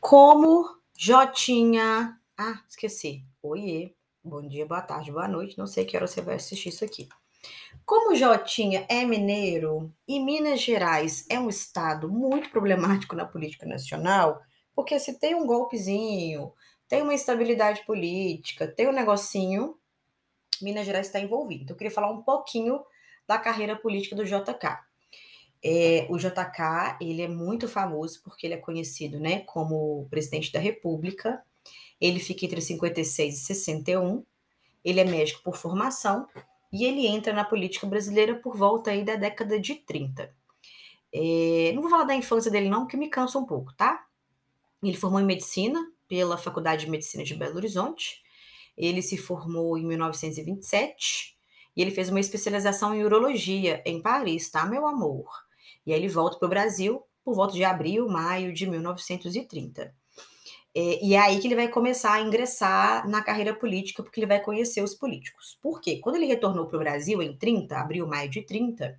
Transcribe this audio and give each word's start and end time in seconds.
Como 0.00 0.80
Jotinha. 0.96 2.18
Ah, 2.36 2.62
esqueci. 2.68 3.24
Oiê. 3.42 3.94
Bom 4.24 4.40
dia, 4.46 4.66
boa 4.66 4.80
tarde, 4.80 5.12
boa 5.12 5.28
noite. 5.28 5.58
Não 5.58 5.66
sei 5.66 5.84
que 5.84 5.96
hora 5.96 6.06
você 6.06 6.20
vai 6.20 6.36
assistir 6.36 6.70
isso 6.70 6.84
aqui. 6.84 7.08
Como 7.84 8.14
Jotinha 8.14 8.86
é 8.88 9.04
mineiro 9.04 9.94
e 10.06 10.18
Minas 10.18 10.60
Gerais 10.60 11.26
é 11.28 11.38
um 11.38 11.48
estado 11.48 12.10
muito 12.10 12.50
problemático 12.50 13.14
na 13.14 13.24
política 13.24 13.66
nacional, 13.66 14.40
porque 14.74 14.98
se 14.98 15.18
tem 15.18 15.34
um 15.34 15.46
golpezinho, 15.46 16.52
tem 16.88 17.02
uma 17.02 17.14
instabilidade 17.14 17.84
política, 17.84 18.66
tem 18.66 18.88
um 18.88 18.92
negocinho, 18.92 19.78
Minas 20.64 20.86
Gerais 20.86 21.06
está 21.06 21.20
envolvido. 21.20 21.64
Então, 21.64 21.74
eu 21.74 21.78
queria 21.78 21.90
falar 21.90 22.10
um 22.10 22.22
pouquinho 22.22 22.80
da 23.26 23.38
carreira 23.38 23.76
política 23.76 24.16
do 24.16 24.24
JK. 24.24 24.78
É, 25.62 26.06
o 26.08 26.16
JK 26.16 26.96
ele 27.00 27.22
é 27.22 27.28
muito 27.28 27.66
famoso 27.66 28.22
porque 28.22 28.46
ele 28.46 28.54
é 28.54 28.58
conhecido 28.58 29.18
né, 29.18 29.40
como 29.40 30.06
presidente 30.10 30.52
da 30.52 30.60
República. 30.60 31.42
Ele 32.00 32.20
fica 32.20 32.46
entre 32.46 32.60
56 32.60 33.34
e 33.34 33.40
61. 33.40 34.24
Ele 34.84 35.00
é 35.00 35.04
médico 35.04 35.42
por 35.42 35.56
formação 35.56 36.26
e 36.72 36.84
ele 36.84 37.06
entra 37.06 37.32
na 37.32 37.44
política 37.44 37.86
brasileira 37.86 38.36
por 38.36 38.56
volta 38.56 38.90
aí 38.90 39.04
da 39.04 39.16
década 39.16 39.58
de 39.58 39.74
30. 39.74 40.32
É, 41.12 41.72
não 41.74 41.82
vou 41.82 41.90
falar 41.90 42.04
da 42.04 42.14
infância 42.14 42.50
dele 42.50 42.68
não, 42.68 42.82
porque 42.82 42.96
me 42.96 43.08
cansa 43.08 43.38
um 43.38 43.44
pouco, 43.44 43.72
tá? 43.74 44.06
Ele 44.82 44.96
formou 44.96 45.20
em 45.20 45.24
medicina 45.24 45.90
pela 46.06 46.36
Faculdade 46.36 46.84
de 46.84 46.90
Medicina 46.90 47.24
de 47.24 47.34
Belo 47.34 47.56
Horizonte. 47.56 48.22
Ele 48.78 49.02
se 49.02 49.18
formou 49.18 49.76
em 49.76 49.84
1927 49.84 51.36
e 51.76 51.82
ele 51.82 51.90
fez 51.90 52.08
uma 52.08 52.20
especialização 52.20 52.94
em 52.94 53.04
urologia 53.04 53.82
em 53.84 54.00
Paris, 54.00 54.50
tá, 54.50 54.64
meu 54.64 54.86
amor? 54.86 55.26
E 55.84 55.92
aí 55.92 55.98
ele 55.98 56.08
volta 56.08 56.38
para 56.38 56.46
o 56.46 56.48
Brasil 56.48 57.02
por 57.24 57.34
volta 57.34 57.54
de 57.54 57.64
abril, 57.64 58.08
maio 58.08 58.54
de 58.54 58.66
1930. 58.66 59.92
É, 60.74 61.04
e 61.04 61.14
é 61.14 61.18
aí 61.18 61.40
que 61.40 61.46
ele 61.48 61.56
vai 61.56 61.68
começar 61.68 62.12
a 62.12 62.20
ingressar 62.20 63.08
na 63.08 63.20
carreira 63.20 63.54
política, 63.54 64.02
porque 64.02 64.20
ele 64.20 64.26
vai 64.26 64.40
conhecer 64.40 64.82
os 64.82 64.94
políticos. 64.94 65.58
Por 65.60 65.80
quê? 65.80 65.98
Quando 66.00 66.16
ele 66.16 66.26
retornou 66.26 66.66
para 66.66 66.76
o 66.76 66.80
Brasil 66.80 67.20
em 67.20 67.36
30, 67.36 67.76
abril, 67.76 68.06
maio 68.06 68.30
de 68.30 68.42
30, 68.42 68.98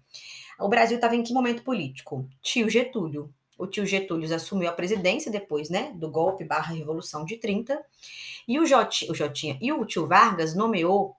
o 0.59 0.67
Brasil 0.67 0.97
estava 0.97 1.15
em 1.15 1.23
que 1.23 1.33
momento 1.33 1.63
político? 1.63 2.27
Tio 2.41 2.69
Getúlio. 2.69 3.33
O 3.59 3.67
tio 3.67 3.85
Getúlio 3.85 4.33
assumiu 4.33 4.69
a 4.69 4.73
presidência 4.73 5.29
depois, 5.29 5.69
né, 5.69 5.91
do 5.93 6.09
golpe 6.09 6.45
barra 6.45 6.73
revolução 6.73 7.25
de 7.25 7.35
30, 7.35 7.79
e 8.47 8.57
o, 8.57 8.65
Jotinha, 8.65 9.11
o 9.11 9.13
Jotinha 9.13 9.57
e 9.61 9.71
o 9.71 9.85
tio 9.85 10.07
Vargas 10.07 10.55
nomeou 10.55 11.15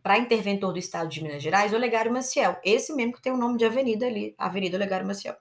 para 0.00 0.16
interventor 0.16 0.72
do 0.72 0.78
Estado 0.78 1.10
de 1.10 1.20
Minas 1.20 1.42
Gerais, 1.42 1.74
Olegário 1.74 2.12
Maciel, 2.12 2.56
esse 2.64 2.94
mesmo 2.94 3.14
que 3.14 3.20
tem 3.20 3.32
o 3.32 3.36
nome 3.36 3.58
de 3.58 3.64
avenida 3.64 4.06
ali, 4.06 4.34
Avenida 4.38 4.76
Olegário 4.76 5.04
Maciel. 5.04 5.34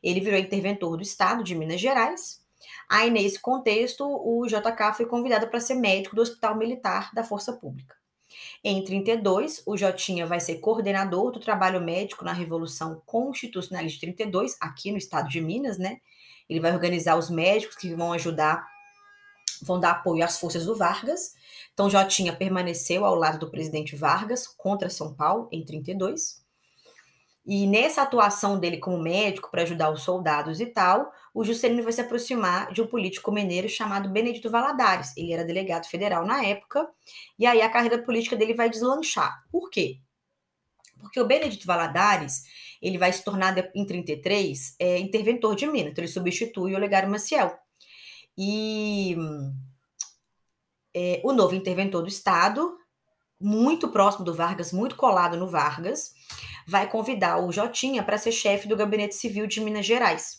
Ele 0.00 0.20
virou 0.20 0.38
interventor 0.38 0.96
do 0.96 1.02
Estado 1.02 1.42
de 1.42 1.56
Minas 1.56 1.80
Gerais. 1.80 2.40
Aí, 2.88 3.10
nesse 3.10 3.40
contexto, 3.40 4.04
o 4.04 4.46
JK 4.46 4.94
foi 4.96 5.06
convidado 5.06 5.48
para 5.48 5.60
ser 5.60 5.74
médico 5.74 6.14
do 6.14 6.22
Hospital 6.22 6.56
Militar 6.56 7.12
da 7.12 7.24
Força 7.24 7.52
Pública. 7.52 7.99
Em 8.62 8.82
32, 8.84 9.62
o 9.66 9.76
Jotinha 9.76 10.26
vai 10.26 10.40
ser 10.40 10.56
coordenador 10.56 11.30
do 11.30 11.40
trabalho 11.40 11.80
médico 11.80 12.24
na 12.24 12.32
Revolução 12.32 13.02
Constitucionalista 13.06 13.94
de 13.94 14.14
32, 14.14 14.56
aqui 14.60 14.90
no 14.92 14.98
estado 14.98 15.28
de 15.28 15.40
Minas, 15.40 15.78
né? 15.78 16.00
Ele 16.48 16.60
vai 16.60 16.72
organizar 16.72 17.16
os 17.16 17.30
médicos 17.30 17.76
que 17.76 17.94
vão 17.94 18.12
ajudar, 18.12 18.66
vão 19.62 19.78
dar 19.78 19.92
apoio 19.92 20.24
às 20.24 20.38
forças 20.38 20.66
do 20.66 20.76
Vargas 20.76 21.34
então, 21.80 21.88
Jotinha 21.88 22.36
permaneceu 22.36 23.06
ao 23.06 23.14
lado 23.14 23.38
do 23.38 23.50
presidente 23.50 23.96
Vargas 23.96 24.46
contra 24.46 24.90
São 24.90 25.14
Paulo 25.14 25.48
em 25.50 25.64
32. 25.64 26.39
E 27.44 27.66
nessa 27.66 28.02
atuação 28.02 28.58
dele 28.58 28.78
como 28.78 28.98
médico 28.98 29.50
para 29.50 29.62
ajudar 29.62 29.90
os 29.90 30.02
soldados 30.02 30.60
e 30.60 30.66
tal, 30.66 31.10
o 31.32 31.42
Juscelino 31.42 31.82
vai 31.82 31.92
se 31.92 32.00
aproximar 32.00 32.72
de 32.72 32.82
um 32.82 32.86
político 32.86 33.32
mineiro 33.32 33.68
chamado 33.68 34.10
Benedito 34.10 34.50
Valadares. 34.50 35.16
Ele 35.16 35.32
era 35.32 35.44
delegado 35.44 35.86
federal 35.86 36.26
na 36.26 36.44
época, 36.44 36.88
e 37.38 37.46
aí 37.46 37.62
a 37.62 37.70
carreira 37.70 38.02
política 38.02 38.36
dele 38.36 38.54
vai 38.54 38.68
deslanchar. 38.68 39.42
Por 39.50 39.70
quê? 39.70 39.98
Porque 41.00 41.18
o 41.18 41.26
Benedito 41.26 41.66
Valadares, 41.66 42.42
ele 42.80 42.98
vai 42.98 43.12
se 43.12 43.24
tornar 43.24 43.56
em 43.74 43.86
33 43.86 44.76
é, 44.78 44.98
interventor 44.98 45.56
de 45.56 45.66
Minas, 45.66 45.92
então 45.92 46.04
ele 46.04 46.12
substitui 46.12 46.72
o 46.72 46.76
Olegário 46.76 47.08
Maciel. 47.08 47.58
E 48.36 49.16
é, 50.94 51.20
o 51.24 51.32
novo 51.32 51.54
interventor 51.54 52.02
do 52.02 52.08
Estado, 52.08 52.76
muito 53.40 53.88
próximo 53.88 54.24
do 54.24 54.34
Vargas, 54.34 54.72
muito 54.72 54.96
colado 54.96 55.36
no 55.36 55.48
Vargas, 55.48 56.12
vai 56.70 56.88
convidar 56.88 57.44
o 57.44 57.50
Jotinha 57.50 58.00
para 58.00 58.16
ser 58.16 58.30
chefe 58.30 58.68
do 58.68 58.76
Gabinete 58.76 59.16
Civil 59.16 59.44
de 59.44 59.60
Minas 59.60 59.84
Gerais. 59.84 60.38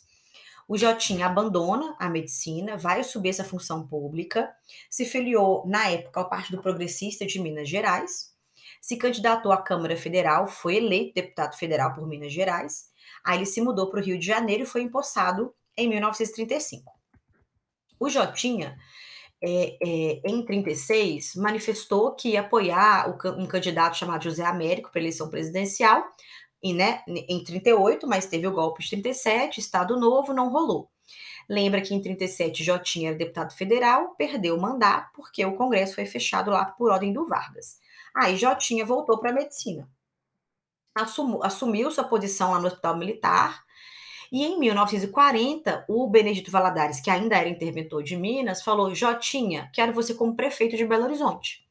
O 0.66 0.78
Jotinha 0.78 1.26
abandona 1.26 1.94
a 2.00 2.10
medicina, 2.10 2.78
vai 2.78 3.02
assumir 3.02 3.28
essa 3.28 3.44
função 3.44 3.86
pública, 3.86 4.50
se 4.90 5.04
filiou, 5.04 5.68
na 5.68 5.90
época, 5.90 6.22
ao 6.22 6.30
Partido 6.30 6.62
Progressista 6.62 7.26
de 7.26 7.38
Minas 7.38 7.68
Gerais, 7.68 8.34
se 8.80 8.96
candidatou 8.96 9.52
à 9.52 9.62
Câmara 9.62 9.98
Federal, 9.98 10.48
foi 10.48 10.78
eleito 10.78 11.16
deputado 11.16 11.58
federal 11.58 11.94
por 11.94 12.08
Minas 12.08 12.32
Gerais, 12.32 12.86
aí 13.26 13.40
ele 13.40 13.46
se 13.46 13.60
mudou 13.60 13.90
para 13.90 14.00
o 14.00 14.04
Rio 14.04 14.18
de 14.18 14.26
Janeiro 14.26 14.64
e 14.64 14.66
foi 14.66 14.84
empossado 14.84 15.54
em 15.76 15.90
1935. 15.90 16.94
O 18.00 18.08
Jotinha 18.08 18.78
é, 19.44 19.78
é, 19.82 20.22
em 20.26 20.46
36, 20.46 21.36
manifestou 21.36 22.14
que 22.16 22.30
ia 22.30 22.42
apoiar 22.42 23.10
o, 23.10 23.42
um 23.42 23.48
candidato 23.48 23.98
chamado 23.98 24.24
José 24.24 24.46
Américo 24.46 24.92
para 24.92 25.02
eleição 25.02 25.30
presidencial, 25.30 26.06
e, 26.64 26.74
né, 26.74 27.04
em 27.08 27.44
38, 27.44 28.08
mas 28.08 28.28
teve 28.28 28.46
o 28.46 28.52
golpe 28.52 28.84
de 28.84 28.90
37, 28.92 29.60
Estado 29.60 30.00
Novo, 30.00 30.32
não 30.32 30.50
rolou. 30.50 30.92
Lembra 31.50 31.82
que 31.82 31.94
em 31.94 32.02
37 32.02 32.64
Jotinha 32.64 33.10
era 33.10 33.18
deputado 33.18 33.54
federal, 33.54 34.16
perdeu 34.16 34.56
o 34.56 34.62
mandato 34.62 35.10
porque 35.16 35.44
o 35.44 35.56
Congresso 35.56 35.96
foi 35.96 36.06
fechado 36.06 36.52
lá 36.52 36.66
por 36.66 36.92
ordem 36.92 37.12
do 37.12 37.28
Vargas. 37.28 37.80
Aí 38.16 38.38
Jotinha 38.38 38.86
voltou 38.86 39.20
para 39.20 39.32
a 39.32 39.34
medicina. 39.34 39.90
Assumiu, 40.94 41.44
assumiu 41.44 41.90
sua 41.90 42.04
posição 42.04 42.52
lá 42.52 42.60
no 42.60 42.68
Hospital 42.68 42.98
Militar, 42.98 43.64
e 44.32 44.46
em 44.46 44.58
1940, 44.58 45.86
o 45.90 46.08
Benedito 46.08 46.50
Valadares, 46.50 47.02
que 47.02 47.10
ainda 47.10 47.36
era 47.36 47.50
interventor 47.50 48.02
de 48.02 48.16
Minas, 48.16 48.64
falou: 48.64 48.96
Jotinha, 48.96 49.70
quero 49.74 49.92
você 49.92 50.14
como 50.14 50.36
prefeito 50.36 50.78
de 50.78 50.86
Belo 50.86 51.04
Horizonte. 51.04 51.68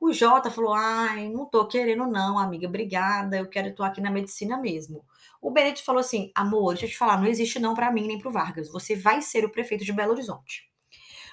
O 0.00 0.12
Jota 0.12 0.50
falou: 0.50 0.72
ai, 0.72 1.28
não 1.28 1.46
tô 1.46 1.66
querendo, 1.66 2.06
não, 2.06 2.38
amiga, 2.38 2.68
obrigada, 2.68 3.38
eu 3.38 3.48
quero, 3.48 3.74
tô 3.74 3.82
aqui 3.82 4.00
na 4.00 4.10
medicina 4.10 4.56
mesmo. 4.56 5.04
O 5.40 5.50
Benedito 5.50 5.84
falou 5.84 6.00
assim: 6.00 6.30
amor, 6.34 6.74
deixa 6.74 6.86
eu 6.86 6.90
te 6.90 6.98
falar, 6.98 7.18
não 7.18 7.26
existe 7.26 7.58
não 7.58 7.74
para 7.74 7.90
mim 7.90 8.06
nem 8.06 8.18
para 8.18 8.28
o 8.28 8.32
Vargas, 8.32 8.70
você 8.70 8.94
vai 8.94 9.20
ser 9.20 9.44
o 9.44 9.50
prefeito 9.50 9.84
de 9.84 9.92
Belo 9.92 10.12
Horizonte. 10.12 10.70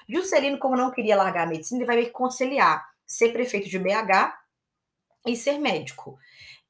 Juscelino, 0.08 0.58
como 0.58 0.76
não 0.76 0.90
queria 0.90 1.16
largar 1.16 1.46
a 1.46 1.50
medicina, 1.50 1.78
ele 1.78 1.86
vai 1.86 1.96
ter 1.98 2.06
que 2.06 2.10
conciliar 2.10 2.84
ser 3.06 3.32
prefeito 3.32 3.68
de 3.68 3.78
BH 3.78 4.34
e 5.26 5.36
ser 5.36 5.58
médico. 5.58 6.18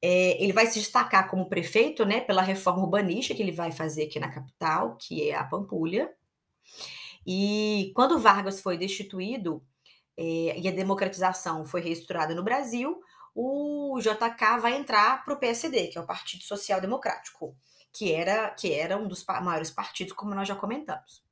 É, 0.01 0.41
ele 0.43 0.53
vai 0.53 0.67
se 0.67 0.79
destacar 0.79 1.29
como 1.29 1.49
prefeito, 1.49 2.05
né, 2.05 2.21
pela 2.21 2.41
reforma 2.41 2.83
urbanística 2.83 3.35
que 3.35 3.41
ele 3.41 3.51
vai 3.51 3.71
fazer 3.71 4.03
aqui 4.03 4.19
na 4.19 4.31
capital, 4.31 4.97
que 4.97 5.29
é 5.29 5.35
a 5.35 5.43
Pampulha. 5.43 6.13
E 7.25 7.91
quando 7.95 8.19
Vargas 8.19 8.61
foi 8.61 8.77
destituído 8.77 9.63
é, 10.17 10.59
e 10.59 10.67
a 10.67 10.71
democratização 10.71 11.65
foi 11.65 11.81
reestruturada 11.81 12.35
no 12.35 12.43
Brasil, 12.43 13.01
o 13.33 13.99
JK 13.99 14.59
vai 14.61 14.77
entrar 14.77 15.25
para 15.25 15.33
o 15.33 15.37
PSD, 15.37 15.87
que 15.87 15.97
é 15.97 16.01
o 16.01 16.05
Partido 16.05 16.43
Social 16.43 16.79
Democrático, 16.79 17.55
que 17.91 18.13
era, 18.13 18.49
que 18.51 18.71
era 18.73 18.97
um 18.97 19.07
dos 19.07 19.25
maiores 19.25 19.71
partidos, 19.71 20.13
como 20.13 20.35
nós 20.35 20.47
já 20.47 20.55
comentamos. 20.55 21.23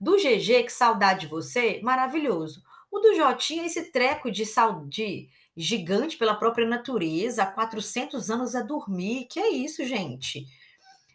Do 0.00 0.14
GG, 0.14 0.62
que 0.62 0.70
saudade 0.70 1.22
de 1.22 1.26
você, 1.26 1.80
maravilhoso. 1.82 2.62
O 2.88 3.00
do 3.00 3.16
Jotinha, 3.16 3.66
esse 3.66 3.90
treco 3.90 4.30
de, 4.30 4.46
saudade 4.46 5.28
gigante 5.56 6.16
pela 6.16 6.36
própria 6.36 6.68
natureza, 6.68 7.42
há 7.42 7.46
400 7.46 8.30
anos 8.30 8.54
a 8.54 8.62
dormir. 8.62 9.26
Que 9.28 9.40
é 9.40 9.50
isso, 9.50 9.84
gente? 9.84 10.46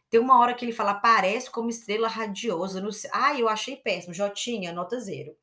Tem 0.10 0.20
uma 0.20 0.38
hora 0.38 0.54
que 0.54 0.66
ele 0.66 0.74
fala, 0.74 0.96
parece 0.96 1.50
como 1.50 1.70
estrela 1.70 2.10
radiosa. 2.10 2.82
No... 2.82 2.90
Ah, 3.14 3.40
eu 3.40 3.48
achei 3.48 3.78
péssimo. 3.78 4.14
Jotinha, 4.14 4.74
nota 4.74 5.00
zero. 5.00 5.34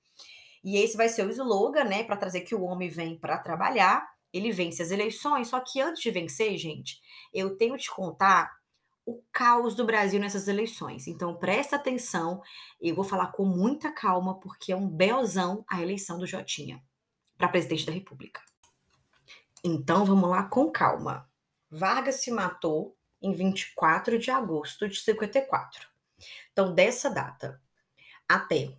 E 0.63 0.77
esse 0.77 0.99
vai 0.99 1.09
ser 1.09 1.27
o 1.27 1.31
slogan, 1.31 1.85
né, 1.85 2.05
para 2.05 2.19
trazer 2.19 2.43
que 2.43 2.55
o 2.55 2.63
homem 2.63 2.91
vem 2.91 3.19
para 3.19 3.39
trabalhar. 3.39 4.07
Ele 4.33 4.53
vence 4.53 4.83
as 4.83 4.91
eleições, 4.91 5.49
só 5.49 5.61
que 5.61 5.81
antes 5.81 6.03
de 6.03 6.11
vencer, 6.11 6.57
gente, 6.59 7.01
eu 7.33 7.57
tenho 7.57 7.75
que 7.75 7.83
te 7.83 7.91
contar 7.91 8.57
o 9.05 9.23
caos 9.33 9.75
do 9.75 9.85
Brasil 9.85 10.19
nessas 10.19 10.49
eleições. 10.49 11.07
Então, 11.07 11.37
presta 11.37 11.77
atenção, 11.77 12.43
eu 12.81 12.95
vou 12.95 13.05
falar 13.05 13.29
com 13.29 13.45
muita 13.45 13.93
calma, 13.93 14.39
porque 14.41 14.73
é 14.73 14.77
um 14.77 14.89
belzão 14.89 15.65
a 15.69 15.81
eleição 15.81 16.19
do 16.19 16.27
Jotinha 16.27 16.83
para 17.39 17.49
presidente 17.49 17.87
da 17.87 17.93
República. 17.93 18.43
Então 19.63 20.05
vamos 20.05 20.29
lá 20.29 20.45
com 20.45 20.71
calma. 20.71 21.29
Vargas 21.71 22.17
se 22.17 22.31
matou 22.31 22.97
em 23.21 23.33
24 23.33 24.19
de 24.19 24.31
agosto 24.31 24.89
de 24.89 24.99
54. 25.01 25.89
Então, 26.53 26.75
dessa 26.75 27.11
data 27.11 27.61
até 28.29 28.77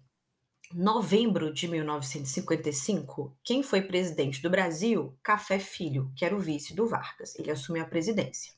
novembro 0.73 1.53
de 1.53 1.67
1955, 1.67 3.35
quem 3.43 3.63
foi 3.63 3.81
presidente 3.81 4.41
do 4.41 4.49
Brasil? 4.49 5.17
Café 5.23 5.59
Filho, 5.59 6.11
que 6.15 6.25
era 6.25 6.35
o 6.35 6.39
vice 6.39 6.73
do 6.73 6.87
Vargas. 6.87 7.37
Ele 7.39 7.51
assumiu 7.51 7.83
a 7.83 7.87
presidência. 7.87 8.53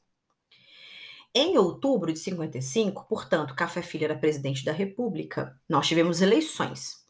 Em 1.34 1.58
outubro 1.58 2.12
de 2.12 2.18
55, 2.18 3.06
portanto, 3.08 3.56
Café 3.56 3.84
Filho 3.84 4.06
era 4.06 4.18
presidente 4.18 4.66
da 4.66 4.72
República, 4.72 5.56
nós 5.70 5.88
tivemos 5.88 6.22
eleições. 6.22 7.06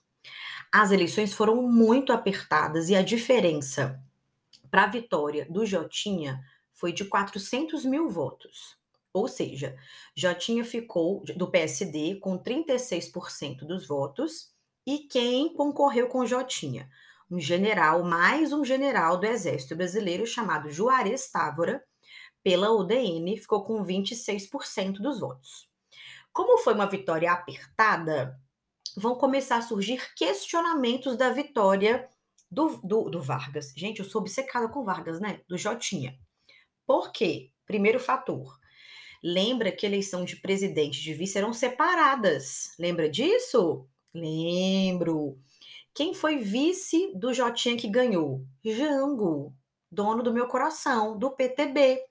As 0.71 0.91
eleições 0.91 1.33
foram 1.33 1.63
muito 1.63 2.11
apertadas 2.11 2.89
e 2.89 2.95
a 2.95 3.01
diferença 3.01 4.03
para 4.69 4.83
a 4.83 4.87
vitória 4.87 5.47
do 5.49 5.65
Jotinha 5.65 6.43
foi 6.73 6.91
de 6.91 7.05
400 7.05 7.85
mil 7.85 8.09
votos. 8.09 8.77
Ou 9.11 9.27
seja, 9.27 9.75
Jotinha 10.15 10.63
ficou 10.63 11.23
do 11.35 11.49
PSD 11.49 12.15
com 12.15 12.37
36% 12.37 13.65
dos 13.65 13.87
votos. 13.87 14.53
E 14.89 15.07
quem 15.07 15.53
concorreu 15.53 16.07
com 16.07 16.25
Jotinha? 16.25 16.89
Um 17.29 17.39
general, 17.39 18.03
mais 18.03 18.51
um 18.51 18.65
general 18.65 19.19
do 19.19 19.27
Exército 19.27 19.75
Brasileiro 19.75 20.25
chamado 20.25 20.71
Juarez 20.71 21.29
Távora, 21.29 21.83
pela 22.41 22.71
UDN, 22.71 23.37
ficou 23.37 23.63
com 23.63 23.85
26% 23.85 24.93
dos 24.93 25.19
votos. 25.19 25.69
Como 26.33 26.57
foi 26.57 26.73
uma 26.73 26.89
vitória 26.89 27.31
apertada, 27.31 28.35
vão 28.97 29.13
começar 29.13 29.57
a 29.57 29.61
surgir 29.61 30.11
questionamentos 30.15 31.15
da 31.15 31.29
vitória 31.29 32.09
do, 32.49 32.81
do, 32.83 33.11
do 33.11 33.21
Vargas. 33.21 33.71
Gente, 33.77 33.99
eu 33.99 34.05
sou 34.05 34.21
obcecada 34.21 34.67
com 34.69 34.83
Vargas, 34.83 35.19
né? 35.19 35.41
Do 35.47 35.55
Jotinha. 35.55 36.17
Por 36.87 37.11
quê? 37.11 37.51
Primeiro 37.63 37.99
fator. 37.99 38.57
Lembra 39.23 39.71
que 39.71 39.85
eleição 39.85 40.25
de 40.25 40.37
presidente 40.37 40.97
e 40.97 41.03
de 41.03 41.13
vice 41.13 41.37
eram 41.37 41.53
separadas. 41.53 42.73
Lembra 42.79 43.07
disso? 43.07 43.87
Lembro. 44.13 45.37
Quem 45.93 46.13
foi 46.13 46.37
vice 46.37 47.11
do 47.15 47.33
Jotinha 47.33 47.77
que 47.77 47.87
ganhou? 47.87 48.45
Jango, 48.63 49.53
dono 49.91 50.23
do 50.23 50.33
meu 50.33 50.47
coração, 50.47 51.17
do 51.17 51.31
PTB. 51.31 52.01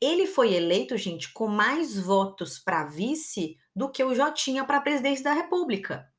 Ele 0.00 0.26
foi 0.26 0.54
eleito, 0.54 0.96
gente, 0.96 1.32
com 1.32 1.46
mais 1.46 1.98
votos 1.98 2.58
para 2.58 2.84
vice 2.84 3.56
do 3.74 3.88
que 3.88 4.02
o 4.02 4.14
Jotinha 4.14 4.64
para 4.64 4.78
a 4.78 4.82
presidência 4.82 5.24
da 5.24 5.32
República. 5.32 6.10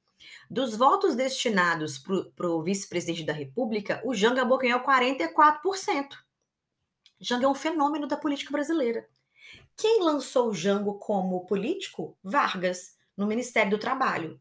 Dos 0.50 0.76
votos 0.76 1.16
destinados 1.16 1.98
para 1.98 2.48
o 2.48 2.64
vice-presidente 2.64 3.26
da 3.26 3.34
República, 3.34 4.02
o 4.06 4.14
Janga 4.14 4.42
abocanhou 4.44 4.80
44%. 4.80 6.16
Janga 7.20 7.46
é 7.46 7.50
um 7.50 7.56
fenômeno 7.56 8.08
da 8.08 8.18
política 8.18 8.52
brasileira. 8.52 9.08
Quem 9.76 10.04
lançou 10.04 10.50
o 10.50 10.54
Jango 10.54 11.00
como 11.00 11.46
político? 11.46 12.18
Vargas, 12.24 12.96
no 13.18 13.28
Ministério 13.28 13.72
do 13.72 13.80
Trabalho. 13.80 14.40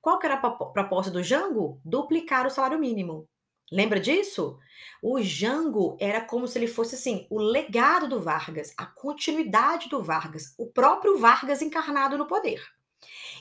Qual 0.00 0.18
que 0.18 0.26
era 0.26 0.34
a 0.34 0.50
proposta 0.50 1.10
do 1.10 1.22
Jango? 1.22 1.80
Duplicar 1.84 2.46
o 2.46 2.50
salário 2.50 2.78
mínimo. 2.78 3.28
Lembra 3.70 3.98
disso? 3.98 4.58
O 5.02 5.22
Jango 5.22 5.96
era 5.98 6.20
como 6.20 6.46
se 6.46 6.58
ele 6.58 6.66
fosse 6.66 6.94
assim, 6.94 7.26
o 7.30 7.38
legado 7.38 8.06
do 8.06 8.20
Vargas, 8.20 8.74
a 8.76 8.84
continuidade 8.84 9.88
do 9.88 10.02
Vargas, 10.02 10.54
o 10.58 10.66
próprio 10.66 11.18
Vargas 11.18 11.62
encarnado 11.62 12.18
no 12.18 12.26
poder. 12.26 12.62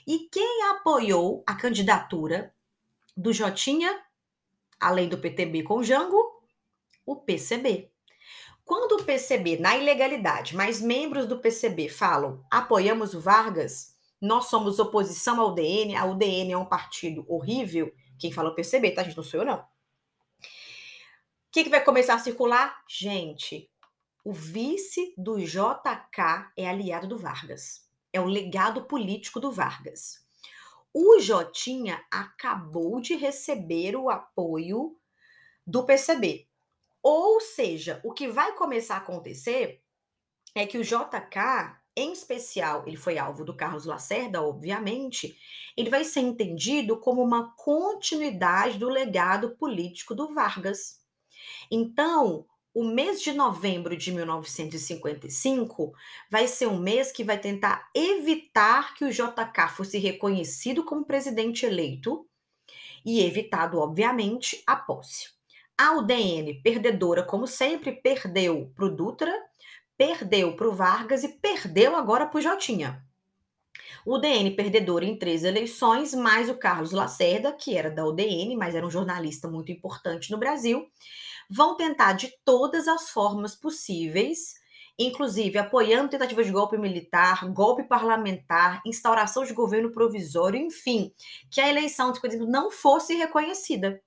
E 0.08 0.30
quem 0.32 0.64
apoiou 0.70 1.44
a 1.46 1.54
candidatura 1.54 2.54
do 3.16 3.34
Jotinha, 3.34 4.02
além 4.80 5.10
do 5.10 5.18
PTB 5.18 5.64
com 5.64 5.80
o 5.80 5.84
Jango? 5.84 6.42
O 7.06 7.18
PCB. 7.18 7.92
Quando 8.64 9.02
o 9.02 9.04
PCB, 9.04 9.58
na 9.58 9.76
ilegalidade, 9.76 10.56
mas 10.56 10.80
membros 10.80 11.26
do 11.26 11.40
PCB 11.40 11.90
falam 11.90 12.42
apoiamos 12.50 13.14
o 13.14 13.20
Vargas, 13.20 13.91
nós 14.22 14.46
somos 14.46 14.80
oposição 14.80 15.42
ao 15.42 15.54
DN, 15.54 15.96
a 15.96 16.06
UDN 16.06 16.54
é 16.54 16.58
um 16.58 16.66
partido 16.66 17.26
horrível, 17.28 17.92
quem 18.20 18.32
fala 18.32 18.50
o 18.50 18.56
PCB, 18.56 18.92
tá, 18.92 19.04
gente? 19.04 19.18
Não 19.18 19.24
sou 19.24 19.40
eu, 19.40 19.46
não. 19.46 19.60
O 19.60 19.66
que, 21.52 21.64
que 21.64 21.70
vai 21.70 21.84
começar 21.84 22.14
a 22.14 22.20
circular? 22.20 22.84
Gente, 22.88 23.70
o 24.24 24.32
vice 24.32 25.14
do 25.18 25.38
JK 25.40 26.52
é 26.56 26.70
aliado 26.70 27.08
do 27.08 27.18
Vargas 27.18 27.92
é 28.14 28.20
o 28.20 28.26
legado 28.26 28.84
político 28.84 29.40
do 29.40 29.52
Vargas. 29.52 30.26
O 30.94 31.20
Jotinha 31.20 32.04
acabou 32.12 33.00
de 33.00 33.16
receber 33.16 33.96
o 33.96 34.10
apoio 34.10 34.98
do 35.66 35.86
PCB. 35.86 36.48
Ou 37.02 37.40
seja, 37.40 38.02
o 38.04 38.12
que 38.12 38.28
vai 38.28 38.54
começar 38.54 38.96
a 38.96 39.00
acontecer 39.00 39.82
é 40.54 40.68
que 40.68 40.78
o 40.78 40.84
JK, 40.84 41.81
em 41.96 42.14
especial, 42.14 42.84
ele 42.88 42.96
foi 42.96 43.18
alvo 43.18 43.44
do 43.44 43.56
Carlos 43.56 43.86
Lacerda, 43.86 44.42
obviamente, 44.42 45.38
ele 45.76 45.90
vai 45.90 46.04
ser 46.04 46.22
entendido 46.22 46.98
como 46.98 47.22
uma 47.22 47.54
continuidade 47.56 48.78
do 48.78 48.88
legado 48.88 49.56
político 49.58 50.16
do 50.16 50.34
Vargas. 50.34 51.02
Então, 51.70 52.46
o 52.74 52.86
mês 52.86 53.22
de 53.22 53.34
novembro 53.34 53.98
de 53.98 54.12
1955 54.12 55.92
vai 56.30 56.48
ser 56.48 56.68
um 56.68 56.80
mês 56.80 57.12
que 57.12 57.24
vai 57.24 57.38
tentar 57.38 57.90
evitar 57.94 58.94
que 58.96 59.04
o 59.04 59.12
JK 59.12 59.70
fosse 59.76 59.98
reconhecido 59.98 60.86
como 60.86 61.06
presidente 61.06 61.66
eleito 61.66 62.26
e 63.06 63.22
evitado, 63.22 63.80
obviamente, 63.80 64.64
a 64.66 64.76
posse. 64.76 65.30
A 65.78 65.98
UDN, 65.98 66.62
perdedora, 66.62 67.24
como 67.24 67.48
sempre, 67.48 67.92
perdeu 67.92 68.72
para 68.76 68.86
o 68.86 68.96
Dutra, 68.96 69.34
perdeu 70.02 70.56
para 70.56 70.68
o 70.68 70.74
Vargas 70.74 71.24
e 71.24 71.28
perdeu 71.28 71.96
agora 71.96 72.26
para 72.26 72.40
o 72.40 72.42
Jotinha. 72.42 73.06
O 74.04 74.16
UDN 74.16 74.50
perdedor 74.56 75.04
em 75.04 75.16
três 75.16 75.44
eleições, 75.44 76.16
mais 76.16 76.50
o 76.50 76.58
Carlos 76.58 76.92
Lacerda, 76.92 77.54
que 77.54 77.78
era 77.78 77.92
da 77.92 78.04
UDN, 78.04 78.58
mas 78.58 78.74
era 78.74 78.84
um 78.84 78.90
jornalista 78.90 79.48
muito 79.48 79.72
importante 79.72 80.32
no 80.32 80.40
Brasil, 80.40 80.88
vão 81.48 81.78
tentar 81.78 82.14
de 82.14 82.34
todas 82.44 82.88
as 82.88 83.12
formas 83.12 83.56
possíveis, 83.56 84.56
inclusive 84.98 85.60
apoiando 85.60 86.10
tentativa 86.10 86.44
de 86.44 86.52
golpe 86.52 86.80
militar, 86.80 87.48
golpe 87.52 87.84
parlamentar, 87.84 88.82
instauração 88.84 89.46
de 89.46 89.54
governo 89.54 89.92
provisório, 89.92 90.60
enfim, 90.60 91.14
que 91.52 91.62
a 91.62 91.70
eleição 91.70 92.12
de 92.12 92.38
não 92.38 92.72
fosse 92.72 93.14
reconhecida. 93.14 94.02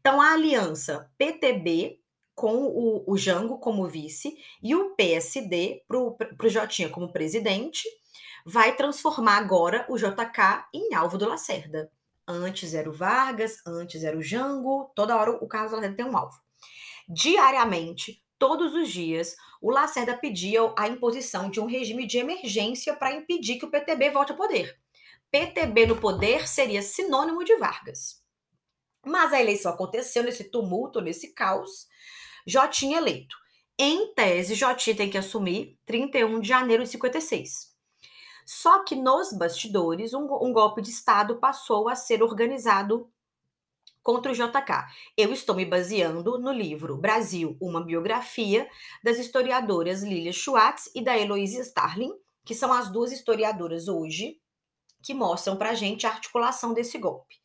Então, 0.00 0.20
a 0.20 0.32
aliança 0.32 1.08
PTB 1.16 1.99
com 2.40 2.56
o, 2.56 3.04
o 3.06 3.18
Jango 3.18 3.58
como 3.58 3.86
vice 3.86 4.34
e 4.62 4.74
o 4.74 4.94
PSD 4.94 5.84
para 5.86 5.98
o 5.98 6.48
Jotinha 6.48 6.88
como 6.88 7.12
presidente, 7.12 7.86
vai 8.46 8.74
transformar 8.74 9.36
agora 9.36 9.84
o 9.90 9.98
JK 9.98 10.64
em 10.72 10.94
alvo 10.94 11.18
do 11.18 11.28
Lacerda. 11.28 11.92
Antes 12.26 12.72
era 12.72 12.88
o 12.88 12.94
Vargas, 12.94 13.58
antes 13.66 14.02
era 14.04 14.16
o 14.16 14.22
Jango, 14.22 14.90
toda 14.96 15.18
hora 15.18 15.32
o 15.32 15.46
Carlos 15.46 15.72
Lacerda 15.72 15.94
tem 15.94 16.06
um 16.06 16.16
alvo. 16.16 16.40
Diariamente, 17.06 18.24
todos 18.38 18.72
os 18.72 18.88
dias, 18.88 19.36
o 19.60 19.70
Lacerda 19.70 20.16
pedia 20.16 20.60
a 20.78 20.88
imposição 20.88 21.50
de 21.50 21.60
um 21.60 21.66
regime 21.66 22.06
de 22.06 22.16
emergência 22.16 22.96
para 22.96 23.12
impedir 23.12 23.58
que 23.58 23.66
o 23.66 23.70
PTB 23.70 24.08
volte 24.12 24.32
ao 24.32 24.38
poder. 24.38 24.78
PTB 25.30 25.84
no 25.84 26.00
poder 26.00 26.48
seria 26.48 26.80
sinônimo 26.80 27.44
de 27.44 27.54
Vargas. 27.56 28.24
Mas 29.04 29.30
a 29.30 29.40
eleição 29.42 29.72
aconteceu 29.72 30.22
nesse 30.22 30.44
tumulto, 30.44 31.02
nesse 31.02 31.34
caos. 31.34 31.86
Jotinha 32.46 32.98
eleito. 32.98 33.36
Em 33.78 34.12
tese, 34.14 34.54
Jotinha 34.54 34.96
tem 34.96 35.10
que 35.10 35.18
assumir 35.18 35.78
31 35.86 36.40
de 36.40 36.48
janeiro 36.48 36.84
de 36.84 36.90
56. 36.90 37.70
Só 38.44 38.84
que 38.84 38.96
nos 38.96 39.32
bastidores, 39.32 40.12
um, 40.12 40.26
um 40.42 40.52
golpe 40.52 40.82
de 40.82 40.90
Estado 40.90 41.36
passou 41.36 41.88
a 41.88 41.94
ser 41.94 42.22
organizado 42.22 43.10
contra 44.02 44.32
o 44.32 44.34
JK. 44.34 44.86
Eu 45.16 45.32
estou 45.32 45.54
me 45.54 45.64
baseando 45.64 46.38
no 46.38 46.52
livro 46.52 46.96
Brasil, 46.96 47.56
uma 47.60 47.82
biografia 47.82 48.68
das 49.04 49.18
historiadoras 49.18 50.02
Lilia 50.02 50.32
Schwartz 50.32 50.90
e 50.94 51.02
da 51.02 51.16
Heloísa 51.16 51.60
Starling, 51.60 52.12
que 52.44 52.54
são 52.54 52.72
as 52.72 52.90
duas 52.90 53.12
historiadoras 53.12 53.88
hoje 53.88 54.40
que 55.02 55.14
mostram 55.14 55.56
para 55.56 55.70
a 55.70 55.74
gente 55.74 56.06
a 56.06 56.10
articulação 56.10 56.74
desse 56.74 56.98
golpe. 56.98 57.36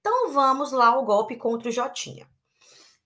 Então 0.00 0.32
vamos 0.32 0.72
lá 0.72 0.88
ao 0.88 1.04
golpe 1.04 1.36
contra 1.36 1.68
o 1.68 1.72
Jotinha. 1.72 2.28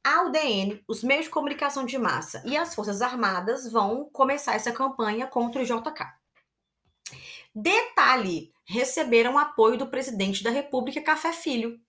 A 0.07 0.23
UDN, 0.23 0.83
os 0.87 1.03
meios 1.03 1.25
de 1.25 1.31
comunicação 1.31 1.85
de 1.85 1.99
massa 1.99 2.41
e 2.47 2.57
as 2.57 2.75
Forças 2.75 3.03
Armadas 3.03 3.71
vão 3.71 4.09
começar 4.13 4.55
essa 4.55 4.71
campanha 4.71 5.27
contra 5.27 5.61
o 5.61 5.65
JK. 5.65 6.07
Detalhe: 7.53 8.53
receberam 8.65 9.37
apoio 9.37 9.77
do 9.77 9.89
presidente 9.89 10.45
da 10.45 10.51
República, 10.51 11.03
Café 11.03 11.33
Filho, 11.33 11.81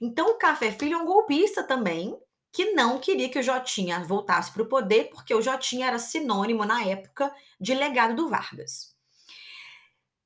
então, 0.00 0.30
o 0.30 0.38
Café 0.38 0.72
Filho 0.72 0.94
é 0.94 0.96
um 0.98 1.06
golpista 1.06 1.62
também, 1.62 2.18
que 2.52 2.72
não 2.72 2.98
queria 2.98 3.28
que 3.28 3.38
o 3.38 3.42
Jotinha 3.42 4.04
voltasse 4.04 4.52
para 4.52 4.62
o 4.62 4.68
poder, 4.68 5.10
porque 5.10 5.34
o 5.34 5.42
Jotinha 5.42 5.86
era 5.86 5.98
sinônimo, 5.98 6.64
na 6.64 6.84
época, 6.84 7.34
de 7.60 7.74
legado 7.74 8.14
do 8.14 8.28
Vargas. 8.28 8.93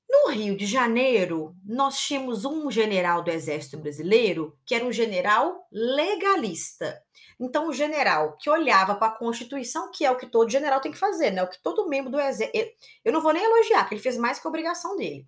No 0.08 0.30
Rio 0.30 0.56
de 0.56 0.64
Janeiro, 0.64 1.54
nós 1.64 2.00
tínhamos 2.00 2.46
um 2.46 2.70
general 2.70 3.22
do 3.22 3.30
Exército 3.30 3.76
Brasileiro 3.76 4.58
que 4.64 4.74
era 4.74 4.84
um 4.84 4.92
general 4.92 5.66
legalista. 5.70 7.02
Então, 7.38 7.68
o 7.68 7.72
general 7.72 8.36
que 8.38 8.48
olhava 8.48 8.94
para 8.94 9.08
a 9.08 9.16
Constituição, 9.16 9.90
que 9.90 10.04
é 10.04 10.10
o 10.10 10.16
que 10.16 10.26
todo 10.26 10.50
general 10.50 10.80
tem 10.80 10.90
que 10.90 10.98
fazer, 10.98 11.30
né? 11.30 11.42
O 11.42 11.48
que 11.48 11.62
todo 11.62 11.88
membro 11.88 12.10
do 12.10 12.18
Exército. 12.18 12.74
Eu 13.04 13.12
não 13.12 13.20
vou 13.20 13.32
nem 13.32 13.44
elogiar, 13.44 13.86
que 13.86 13.94
ele 13.94 14.02
fez 14.02 14.16
mais 14.16 14.38
que 14.38 14.46
a 14.46 14.50
obrigação 14.50 14.96
dele. 14.96 15.26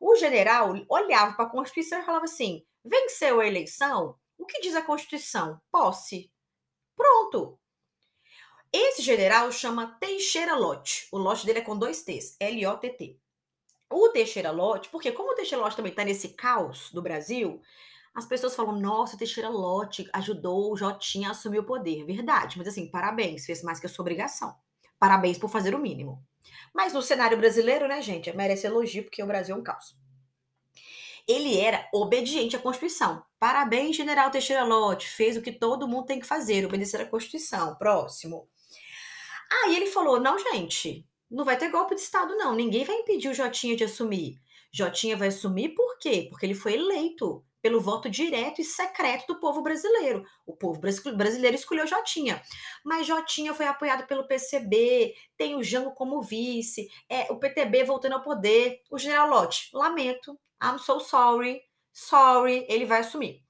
O 0.00 0.16
general 0.16 0.74
olhava 0.88 1.34
para 1.34 1.46
a 1.46 1.50
Constituição 1.50 2.00
e 2.00 2.04
falava 2.04 2.24
assim: 2.24 2.64
Venceu 2.84 3.40
a 3.40 3.46
eleição? 3.46 4.16
O 4.36 4.44
que 4.44 4.60
diz 4.60 4.74
a 4.74 4.82
Constituição? 4.82 5.60
Posse. 5.70 6.30
Pronto. 6.96 7.58
Esse 8.72 9.00
general 9.02 9.50
chama 9.52 9.96
Teixeira 9.98 10.54
Lote. 10.54 11.08
O 11.10 11.16
lote 11.16 11.46
dele 11.46 11.60
é 11.60 11.62
com 11.62 11.78
dois 11.78 12.02
T's, 12.02 12.36
L-O-T-T. 12.38 13.18
O 13.90 14.08
Teixeira 14.10 14.50
Lote, 14.50 14.88
porque 14.88 15.12
como 15.12 15.32
o 15.32 15.34
Teixeira 15.34 15.62
Lote 15.62 15.76
também 15.76 15.90
está 15.90 16.04
nesse 16.04 16.30
caos 16.30 16.90
do 16.92 17.00
Brasil, 17.00 17.60
as 18.14 18.26
pessoas 18.26 18.54
falam, 18.54 18.80
nossa, 18.80 19.14
o 19.14 19.18
Teixeira 19.18 19.48
Lote 19.48 20.08
ajudou 20.12 20.72
o 20.72 20.76
Jotinha 20.76 21.28
a 21.28 21.30
assumir 21.32 21.58
o 21.58 21.64
poder. 21.64 22.04
Verdade, 22.04 22.58
mas 22.58 22.68
assim, 22.68 22.90
parabéns, 22.90 23.46
fez 23.46 23.62
mais 23.62 23.78
que 23.78 23.86
a 23.86 23.88
sua 23.88 24.02
obrigação. 24.02 24.54
Parabéns 24.98 25.38
por 25.38 25.48
fazer 25.48 25.74
o 25.74 25.78
mínimo. 25.78 26.22
Mas 26.74 26.92
no 26.92 27.02
cenário 27.02 27.36
brasileiro, 27.36 27.86
né, 27.86 28.00
gente, 28.02 28.34
merece 28.34 28.66
elogio, 28.66 29.04
porque 29.04 29.22
o 29.22 29.26
Brasil 29.26 29.54
é 29.54 29.58
um 29.58 29.62
caos 29.62 29.94
ele 31.26 31.58
era 31.58 31.88
obediente 31.92 32.54
à 32.54 32.58
Constituição. 32.58 33.24
Parabéns, 33.38 33.96
General 33.96 34.30
Teixeira 34.30 34.62
Lott, 34.62 35.08
fez 35.08 35.36
o 35.36 35.42
que 35.42 35.50
todo 35.50 35.88
mundo 35.88 36.06
tem 36.06 36.20
que 36.20 36.26
fazer, 36.26 36.64
obedecer 36.64 37.00
à 37.00 37.06
Constituição. 37.06 37.74
Próximo. 37.74 38.48
Aí 39.50 39.74
ele 39.74 39.86
falou: 39.86 40.20
não, 40.20 40.38
gente, 40.38 41.04
não 41.30 41.44
vai 41.44 41.56
ter 41.56 41.70
golpe 41.70 41.94
de 41.94 42.00
Estado, 42.00 42.36
não. 42.36 42.54
Ninguém 42.54 42.84
vai 42.84 42.96
impedir 42.96 43.28
o 43.28 43.34
Jotinha 43.34 43.76
de 43.76 43.84
assumir. 43.84 44.40
Jotinha 44.72 45.16
vai 45.16 45.28
assumir 45.28 45.70
por 45.70 45.98
quê? 45.98 46.28
Porque 46.30 46.46
ele 46.46 46.54
foi 46.54 46.74
eleito 46.74 47.44
pelo 47.62 47.80
voto 47.80 48.08
direto 48.08 48.60
e 48.60 48.64
secreto 48.64 49.26
do 49.26 49.40
povo 49.40 49.60
brasileiro. 49.60 50.24
O 50.46 50.56
povo 50.56 50.80
brasileiro 50.80 51.56
escolheu 51.56 51.86
Jotinha. 51.86 52.40
Mas 52.84 53.06
Jotinha 53.06 53.52
foi 53.54 53.66
apoiado 53.66 54.06
pelo 54.06 54.28
PCB, 54.28 55.14
tem 55.36 55.56
o 55.56 55.62
Jango 55.64 55.92
como 55.92 56.22
vice, 56.22 56.88
é, 57.08 57.22
o 57.32 57.40
PTB 57.40 57.82
voltando 57.82 58.12
ao 58.12 58.22
poder. 58.22 58.82
O 58.88 58.98
general 58.98 59.28
Lott, 59.28 59.68
lamento, 59.72 60.38
I'm 60.62 60.78
so 60.78 61.00
sorry, 61.00 61.60
sorry, 61.92 62.64
ele 62.68 62.84
vai 62.84 63.00
assumir. 63.00 63.42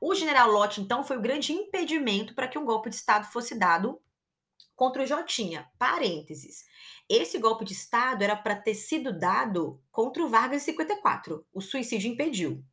O 0.00 0.12
general 0.12 0.50
Lott, 0.50 0.80
então, 0.80 1.04
foi 1.04 1.16
o 1.16 1.22
grande 1.22 1.52
impedimento 1.52 2.34
para 2.34 2.48
que 2.48 2.58
um 2.58 2.64
golpe 2.64 2.90
de 2.90 2.96
Estado 2.96 3.30
fosse 3.30 3.56
dado 3.56 4.00
contra 4.74 5.02
o 5.02 5.06
Jotinha. 5.06 5.68
Parênteses. 5.78 6.64
Esse 7.08 7.38
golpe 7.38 7.64
de 7.64 7.72
Estado 7.72 8.22
era 8.22 8.36
para 8.36 8.56
ter 8.56 8.74
sido 8.74 9.18
dado 9.18 9.80
contra 9.90 10.22
o 10.22 10.28
Vargas 10.28 10.62
em 10.62 10.64
54. 10.66 11.44
O 11.52 11.60
suicídio 11.60 12.10
impediu. 12.10 12.64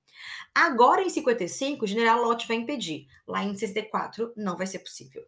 Agora, 0.53 1.01
em 1.01 1.09
55, 1.09 1.85
o 1.85 1.87
general 1.87 2.21
Lott 2.21 2.47
vai 2.47 2.57
impedir. 2.57 3.07
Lá 3.27 3.43
em 3.43 3.55
64, 3.55 4.33
não 4.35 4.57
vai 4.57 4.67
ser 4.67 4.79
possível. 4.79 5.23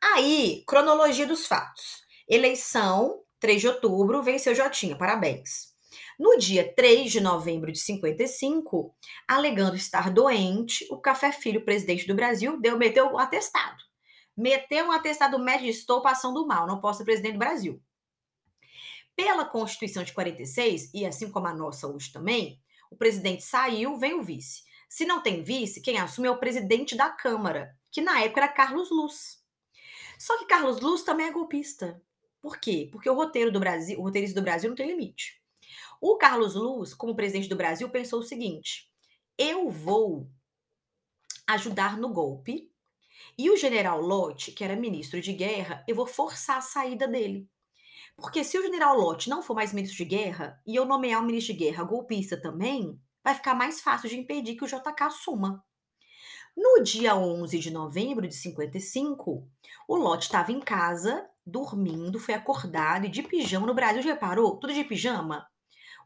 Aí, 0.00 0.62
cronologia 0.66 1.26
dos 1.26 1.46
fatos. 1.46 2.02
Eleição, 2.28 3.22
3 3.40 3.60
de 3.60 3.68
outubro, 3.68 4.22
venceu 4.22 4.54
Jotinha. 4.54 4.96
Parabéns. 4.96 5.74
No 6.18 6.36
dia 6.36 6.72
3 6.74 7.10
de 7.10 7.20
novembro 7.20 7.70
de 7.70 7.78
55, 7.78 8.94
alegando 9.26 9.76
estar 9.76 10.10
doente, 10.10 10.86
o 10.90 11.00
Café 11.00 11.30
Filho, 11.30 11.64
presidente 11.64 12.06
do 12.06 12.14
Brasil, 12.14 12.60
deu, 12.60 12.76
meteu 12.76 13.06
um 13.06 13.18
atestado. 13.18 13.87
Meteu 14.38 14.86
um 14.86 14.92
atestado 14.92 15.36
médico 15.36 15.68
estou 15.68 16.00
passando 16.00 16.46
mal, 16.46 16.64
não 16.64 16.80
posso 16.80 16.98
ser 16.98 17.04
presidente 17.04 17.32
do 17.32 17.40
Brasil. 17.40 17.82
Pela 19.16 19.44
Constituição 19.44 20.04
de 20.04 20.12
46, 20.12 20.94
e 20.94 21.04
assim 21.04 21.28
como 21.28 21.48
a 21.48 21.52
nossa 21.52 21.88
hoje 21.88 22.12
também, 22.12 22.62
o 22.88 22.96
presidente 22.96 23.42
saiu, 23.42 23.98
vem 23.98 24.14
o 24.14 24.22
vice. 24.22 24.62
Se 24.88 25.04
não 25.04 25.20
tem 25.20 25.42
vice, 25.42 25.82
quem 25.82 25.98
assume 25.98 26.28
é 26.28 26.30
o 26.30 26.38
presidente 26.38 26.96
da 26.96 27.10
Câmara, 27.10 27.76
que 27.90 28.00
na 28.00 28.20
época 28.20 28.42
era 28.42 28.52
Carlos 28.52 28.92
Luz. 28.92 29.42
Só 30.16 30.38
que 30.38 30.46
Carlos 30.46 30.80
Luz 30.80 31.02
também 31.02 31.26
é 31.26 31.32
golpista. 31.32 32.00
Por 32.40 32.60
quê? 32.60 32.88
Porque 32.92 33.10
o 33.10 33.14
roteiro 33.14 33.50
do 33.50 33.58
Brasil, 33.58 33.98
o 33.98 34.04
roteirista 34.04 34.40
do 34.40 34.44
Brasil 34.44 34.70
não 34.70 34.76
tem 34.76 34.86
limite. 34.86 35.42
O 36.00 36.16
Carlos 36.16 36.54
Luz, 36.54 36.94
como 36.94 37.16
presidente 37.16 37.48
do 37.48 37.56
Brasil, 37.56 37.90
pensou 37.90 38.20
o 38.20 38.24
seguinte: 38.24 38.88
eu 39.36 39.68
vou 39.68 40.30
ajudar 41.48 41.96
no 41.96 42.12
golpe 42.12 42.70
e 43.38 43.50
o 43.50 43.56
general 43.56 44.00
Lott, 44.00 44.50
que 44.50 44.64
era 44.64 44.74
ministro 44.74 45.20
de 45.20 45.32
guerra, 45.32 45.84
eu 45.86 45.94
vou 45.94 46.06
forçar 46.06 46.58
a 46.58 46.60
saída 46.60 47.06
dele. 47.06 47.48
Porque 48.16 48.42
se 48.42 48.58
o 48.58 48.62
general 48.62 48.98
Lott 48.98 49.30
não 49.30 49.42
for 49.42 49.54
mais 49.54 49.72
ministro 49.72 49.98
de 49.98 50.04
guerra 50.04 50.60
e 50.66 50.74
eu 50.74 50.84
nomear 50.84 51.22
o 51.22 51.24
ministro 51.24 51.52
de 51.52 51.60
guerra 51.60 51.84
golpista 51.84 52.36
também, 52.36 53.00
vai 53.22 53.34
ficar 53.34 53.54
mais 53.54 53.80
fácil 53.80 54.08
de 54.08 54.18
impedir 54.18 54.56
que 54.56 54.64
o 54.64 54.66
JK 54.66 55.02
assuma. 55.02 55.64
No 56.56 56.82
dia 56.82 57.14
11 57.14 57.56
de 57.60 57.70
novembro 57.70 58.26
de 58.26 58.34
55, 58.34 59.48
o 59.86 59.96
Lott 59.96 60.24
estava 60.24 60.50
em 60.50 60.58
casa, 60.58 61.24
dormindo, 61.46 62.18
foi 62.18 62.34
acordado 62.34 63.06
e 63.06 63.08
de 63.08 63.22
pijama. 63.22 63.68
No 63.68 63.74
Brasil, 63.74 64.02
já 64.02 64.14
reparou? 64.14 64.58
Tudo 64.58 64.74
de 64.74 64.82
pijama 64.82 65.46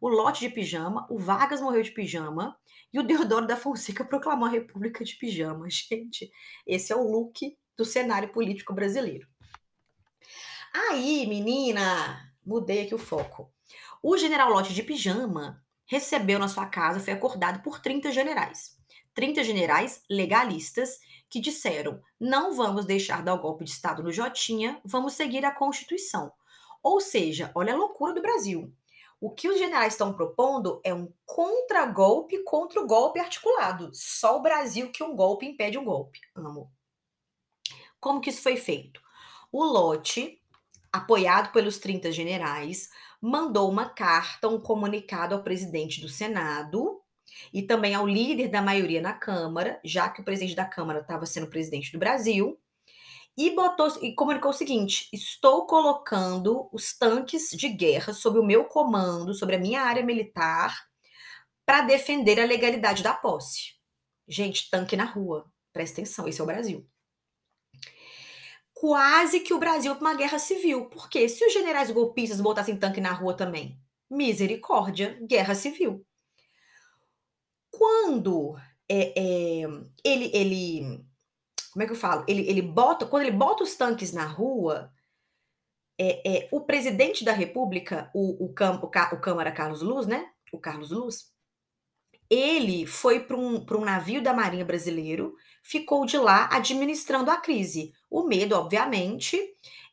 o 0.02 0.08
lote 0.08 0.40
de 0.40 0.52
pijama, 0.52 1.06
o 1.08 1.16
Vargas 1.16 1.60
morreu 1.60 1.80
de 1.80 1.92
pijama 1.92 2.58
e 2.92 2.98
o 2.98 3.04
Deodoro 3.04 3.46
da 3.46 3.56
Fonseca 3.56 4.02
proclamou 4.04 4.48
a 4.48 4.50
República 4.50 5.04
de 5.04 5.14
Pijama. 5.14 5.70
Gente, 5.70 6.28
esse 6.66 6.92
é 6.92 6.96
o 6.96 7.08
look 7.08 7.56
do 7.76 7.84
cenário 7.84 8.32
político 8.32 8.74
brasileiro. 8.74 9.28
Aí, 10.74 11.24
menina, 11.28 12.34
mudei 12.44 12.82
aqui 12.82 12.92
o 12.96 12.98
foco. 12.98 13.52
O 14.02 14.18
general 14.18 14.50
Lote 14.50 14.74
de 14.74 14.82
pijama 14.82 15.62
recebeu 15.86 16.40
na 16.40 16.48
sua 16.48 16.66
casa, 16.66 16.98
foi 16.98 17.12
acordado 17.12 17.62
por 17.62 17.78
30 17.78 18.10
generais. 18.10 18.76
30 19.14 19.44
generais 19.44 20.02
legalistas 20.10 20.98
que 21.30 21.38
disseram: 21.38 22.02
não 22.18 22.56
vamos 22.56 22.84
deixar 22.86 23.22
dar 23.22 23.34
o 23.34 23.40
golpe 23.40 23.62
de 23.62 23.70
Estado 23.70 24.02
no 24.02 24.10
Jotinha, 24.10 24.80
vamos 24.84 25.12
seguir 25.12 25.44
a 25.44 25.54
Constituição. 25.54 26.32
Ou 26.82 27.00
seja, 27.00 27.52
olha 27.54 27.74
a 27.74 27.76
loucura 27.76 28.12
do 28.12 28.20
Brasil. 28.20 28.74
O 29.22 29.30
que 29.30 29.48
os 29.48 29.56
generais 29.56 29.92
estão 29.92 30.12
propondo 30.12 30.80
é 30.82 30.92
um 30.92 31.08
contragolpe 31.24 32.42
contra 32.42 32.80
o 32.80 32.86
golpe 32.88 33.20
articulado. 33.20 33.88
Só 33.92 34.36
o 34.36 34.42
Brasil 34.42 34.90
que 34.90 35.04
um 35.04 35.14
golpe 35.14 35.46
impede 35.46 35.78
um 35.78 35.84
golpe. 35.84 36.18
Amo. 36.34 36.68
Como 38.00 38.20
que 38.20 38.30
isso 38.30 38.42
foi 38.42 38.56
feito? 38.56 39.00
O 39.52 39.62
lote, 39.62 40.42
apoiado 40.92 41.52
pelos 41.52 41.78
30 41.78 42.10
generais, 42.10 42.90
mandou 43.20 43.70
uma 43.70 43.88
carta, 43.88 44.48
um 44.48 44.58
comunicado 44.58 45.36
ao 45.36 45.44
presidente 45.44 46.00
do 46.00 46.08
Senado 46.08 47.00
e 47.52 47.62
também 47.62 47.94
ao 47.94 48.08
líder 48.08 48.48
da 48.48 48.60
maioria 48.60 49.00
na 49.00 49.12
Câmara, 49.12 49.80
já 49.84 50.08
que 50.08 50.20
o 50.20 50.24
presidente 50.24 50.56
da 50.56 50.64
Câmara 50.64 50.98
estava 50.98 51.26
sendo 51.26 51.46
presidente 51.46 51.92
do 51.92 51.98
Brasil, 52.00 52.58
e 53.36 53.50
botou 53.50 53.88
e 54.02 54.14
comunicou 54.14 54.50
o 54.50 54.54
seguinte: 54.54 55.08
estou 55.12 55.66
colocando 55.66 56.68
os 56.72 56.96
tanques 56.96 57.50
de 57.50 57.68
guerra 57.68 58.12
sob 58.12 58.38
o 58.38 58.44
meu 58.44 58.64
comando, 58.64 59.34
sobre 59.34 59.56
a 59.56 59.58
minha 59.58 59.82
área 59.82 60.04
militar, 60.04 60.86
para 61.64 61.82
defender 61.82 62.40
a 62.40 62.44
legalidade 62.44 63.02
da 63.02 63.14
posse. 63.14 63.74
Gente, 64.28 64.70
tanque 64.70 64.96
na 64.96 65.04
rua. 65.04 65.50
Presta 65.72 66.00
atenção, 66.00 66.28
esse 66.28 66.40
é 66.40 66.44
o 66.44 66.46
Brasil. 66.46 66.86
Quase 68.74 69.40
que 69.40 69.54
o 69.54 69.58
Brasil 69.58 69.94
para 69.94 70.08
uma 70.08 70.14
guerra 70.14 70.38
civil. 70.38 70.86
Porque 70.86 71.28
se 71.28 71.44
os 71.46 71.52
generais 71.52 71.90
golpistas 71.90 72.40
botassem 72.40 72.76
tanque 72.76 73.00
na 73.00 73.12
rua 73.12 73.34
também? 73.34 73.78
Misericórdia, 74.10 75.18
guerra 75.26 75.54
civil. 75.54 76.04
Quando 77.70 78.56
é, 78.88 79.14
é, 79.16 79.62
ele, 80.04 80.30
ele 80.34 81.06
como 81.72 81.82
é 81.82 81.86
que 81.86 81.92
eu 81.92 81.96
falo? 81.96 82.24
Ele, 82.28 82.48
ele 82.48 82.60
bota, 82.60 83.06
quando 83.06 83.22
ele 83.22 83.36
bota 83.36 83.64
os 83.64 83.74
tanques 83.74 84.12
na 84.12 84.26
rua, 84.26 84.92
é, 85.98 86.36
é 86.36 86.48
o 86.52 86.60
presidente 86.60 87.24
da 87.24 87.32
República, 87.32 88.10
o, 88.14 88.44
o, 88.44 88.46
o, 88.46 88.86
o 88.86 89.20
Câmara 89.20 89.50
Carlos 89.50 89.80
Luz, 89.80 90.06
né? 90.06 90.30
O 90.52 90.58
Carlos 90.58 90.90
Luz, 90.90 91.32
ele 92.28 92.86
foi 92.86 93.20
para 93.20 93.36
um, 93.36 93.64
um 93.70 93.84
navio 93.84 94.22
da 94.22 94.34
Marinha 94.34 94.64
Brasileiro, 94.64 95.34
ficou 95.62 96.04
de 96.04 96.18
lá 96.18 96.48
administrando 96.52 97.30
a 97.30 97.38
crise. 97.38 97.92
O 98.10 98.24
medo, 98.24 98.54
obviamente, 98.54 99.38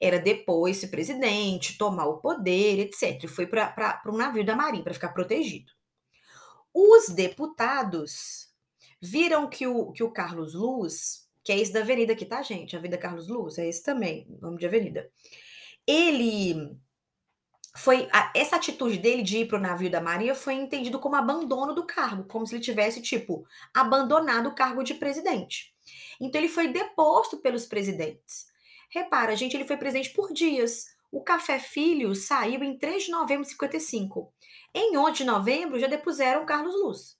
era 0.01 0.19
depois 0.19 0.77
ser 0.77 0.87
presidente, 0.87 1.77
tomar 1.77 2.07
o 2.07 2.17
poder, 2.17 2.79
etc. 2.79 3.25
Foi 3.29 3.47
para 3.47 4.01
um 4.07 4.17
navio 4.17 4.45
da 4.45 4.55
Marinha 4.55 4.83
para 4.83 4.93
ficar 4.93 5.09
protegido. 5.09 5.71
Os 6.73 7.07
deputados 7.09 8.49
viram 9.01 9.49
que 9.49 9.65
o, 9.65 9.91
que 9.93 10.03
o 10.03 10.11
Carlos 10.11 10.53
Luz 10.53 11.28
que 11.49 11.53
é 11.53 11.57
esse 11.57 11.73
da 11.73 11.79
Avenida 11.79 12.13
aqui, 12.13 12.27
tá, 12.27 12.43
gente? 12.43 12.75
Avenida 12.75 12.95
Carlos 12.95 13.27
Luz, 13.27 13.57
é 13.57 13.67
esse 13.67 13.81
também, 13.81 14.27
nome 14.39 14.59
de 14.59 14.67
avenida. 14.67 15.09
Ele 15.87 16.77
foi 17.75 18.07
a, 18.13 18.31
essa 18.35 18.55
atitude 18.55 18.99
dele 18.99 19.23
de 19.23 19.39
ir 19.39 19.47
para 19.47 19.57
o 19.57 19.61
navio 19.61 19.89
da 19.89 19.99
Maria 19.99 20.35
foi 20.35 20.53
entendido 20.53 20.99
como 20.99 21.15
abandono 21.15 21.73
do 21.73 21.87
cargo, 21.87 22.25
como 22.25 22.45
se 22.45 22.53
ele 22.53 22.63
tivesse 22.63 23.01
tipo 23.01 23.47
abandonado 23.73 24.49
o 24.49 24.53
cargo 24.53 24.83
de 24.83 24.93
presidente. 24.93 25.73
Então 26.21 26.39
ele 26.39 26.49
foi 26.49 26.67
deposto 26.67 27.37
pelos 27.37 27.65
presidentes. 27.65 28.45
Repara, 28.91 29.35
gente, 29.35 29.57
ele 29.57 29.65
foi 29.65 29.77
presidente 29.77 30.11
por 30.11 30.31
dias. 30.31 30.85
O 31.11 31.23
Café 31.23 31.57
Filho 31.57 32.13
saiu 32.13 32.63
em 32.63 32.77
3 32.77 33.05
de 33.05 33.09
novembro 33.09 33.43
de 33.43 33.49
55. 33.49 34.31
Em 34.71 34.95
11 34.95 35.13
de 35.13 35.23
novembro 35.23 35.79
já 35.79 35.87
depuseram 35.87 36.45
Carlos 36.45 36.75
Luz. 36.75 37.17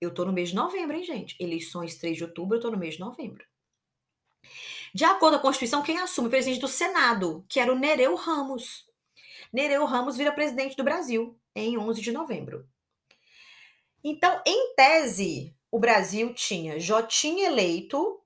Eu 0.00 0.14
tô 0.14 0.24
no 0.24 0.32
mês 0.32 0.50
de 0.50 0.54
novembro, 0.54 0.96
hein, 0.96 1.02
gente? 1.02 1.34
Eleições 1.40 1.96
3 1.96 2.16
de 2.16 2.22
outubro, 2.22 2.56
eu 2.56 2.60
tô 2.60 2.70
no 2.70 2.78
mês 2.78 2.94
de 2.94 3.00
novembro. 3.00 3.47
De 4.94 5.04
acordo 5.04 5.34
com 5.34 5.46
a 5.46 5.50
Constituição, 5.50 5.82
quem 5.82 5.98
assume 5.98 6.28
o 6.28 6.30
presidente 6.30 6.60
do 6.60 6.68
Senado, 6.68 7.44
que 7.48 7.60
era 7.60 7.72
o 7.72 7.78
Nereu 7.78 8.14
Ramos. 8.14 8.86
Nereu 9.52 9.84
Ramos 9.84 10.16
vira 10.16 10.32
presidente 10.32 10.76
do 10.76 10.84
Brasil 10.84 11.38
em 11.54 11.76
11 11.78 12.00
de 12.00 12.12
novembro. 12.12 12.68
Então, 14.02 14.40
em 14.46 14.74
tese, 14.74 15.54
o 15.70 15.78
Brasil 15.78 16.32
tinha 16.34 16.78
Jotinha 16.78 17.46
eleito, 17.46 18.20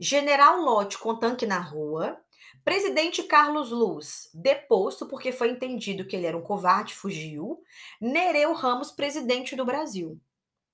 General 0.00 0.60
Lote 0.60 0.98
com 0.98 1.16
tanque 1.16 1.46
na 1.46 1.60
rua, 1.60 2.18
presidente 2.64 3.22
Carlos 3.22 3.70
Luz 3.70 4.30
deposto 4.34 5.06
porque 5.06 5.30
foi 5.30 5.50
entendido 5.50 6.04
que 6.04 6.16
ele 6.16 6.26
era 6.26 6.36
um 6.36 6.42
covarde, 6.42 6.94
fugiu, 6.94 7.62
Nereu 8.00 8.52
Ramos 8.52 8.90
presidente 8.90 9.54
do 9.54 9.64
Brasil. 9.64 10.20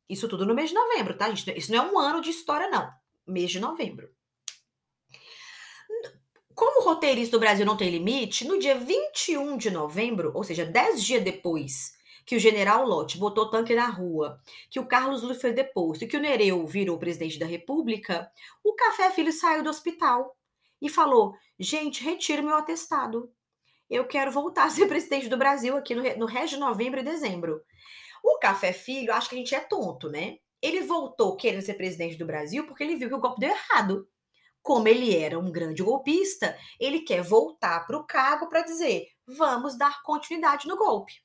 Isso 0.09 0.29
tudo 0.29 0.47
no 0.47 0.55
mês 0.55 0.71
de 0.71 0.75
novembro, 0.75 1.17
tá, 1.17 1.29
gente? 1.29 1.59
Isso 1.59 1.71
não 1.71 1.85
é 1.85 1.93
um 1.93 1.99
ano 1.99 2.21
de 2.23 2.31
história, 2.31 2.71
não. 2.71 2.91
Mês 3.27 3.51
de 3.51 3.61
novembro. 3.61 4.11
Como 6.59 6.81
o 6.81 6.85
roteirista 6.85 7.37
do 7.37 7.41
Brasil 7.41 7.65
não 7.65 7.77
tem 7.77 7.89
limite, 7.89 8.45
no 8.45 8.59
dia 8.59 8.75
21 8.75 9.57
de 9.57 9.71
novembro, 9.71 10.33
ou 10.35 10.43
seja, 10.43 10.67
10 10.67 11.05
dias 11.05 11.23
depois 11.23 11.97
que 12.27 12.35
o 12.35 12.41
general 12.41 12.85
Lott 12.85 13.17
botou 13.17 13.49
tanque 13.49 13.77
na 13.77 13.87
rua, 13.87 14.43
que 14.69 14.81
o 14.81 14.85
Carlos 14.85 15.23
Luz 15.23 15.41
foi 15.41 15.53
deposto 15.53 16.03
e 16.03 16.09
que 16.09 16.17
o 16.17 16.21
Nereu 16.21 16.67
virou 16.67 16.99
presidente 16.99 17.39
da 17.39 17.47
República, 17.47 18.29
o 18.65 18.75
Café 18.75 19.09
Filho 19.13 19.33
saiu 19.33 19.63
do 19.63 19.71
hospital 19.71 20.37
e 20.83 20.89
falou: 20.89 21.33
gente, 21.61 22.03
retiro 22.03 22.43
meu 22.43 22.57
atestado. 22.57 23.33
Eu 23.89 24.05
quero 24.09 24.33
voltar 24.33 24.65
a 24.65 24.71
ser 24.71 24.89
presidente 24.89 25.29
do 25.29 25.37
Brasil 25.37 25.77
aqui 25.77 25.95
no, 25.95 26.03
no 26.17 26.27
resto 26.27 26.55
de 26.55 26.61
novembro 26.61 26.99
e 26.99 27.05
dezembro. 27.05 27.63
O 28.21 28.37
Café 28.41 28.73
Filho, 28.73 29.15
acho 29.15 29.29
que 29.29 29.37
a 29.37 29.39
gente 29.39 29.55
é 29.55 29.61
tonto, 29.61 30.11
né? 30.11 30.39
Ele 30.61 30.81
voltou 30.81 31.37
querendo 31.37 31.63
ser 31.63 31.75
presidente 31.75 32.17
do 32.17 32.27
Brasil 32.27 32.67
porque 32.67 32.83
ele 32.83 32.97
viu 32.97 33.09
que 33.09 33.15
o 33.15 33.21
golpe 33.21 33.39
deu 33.39 33.51
errado. 33.51 34.09
Como 34.69 34.87
ele 34.87 35.17
era 35.17 35.39
um 35.39 35.51
grande 35.51 35.83
golpista, 35.83 36.55
ele 36.79 37.01
quer 37.01 37.23
voltar 37.23 37.87
para 37.87 37.97
o 37.97 38.05
cargo 38.05 38.51
para 38.51 38.61
dizer: 38.61 39.09
vamos 39.27 39.79
dar 39.79 40.03
continuidade 40.03 40.69
no 40.69 40.77
golpe. 40.77 41.23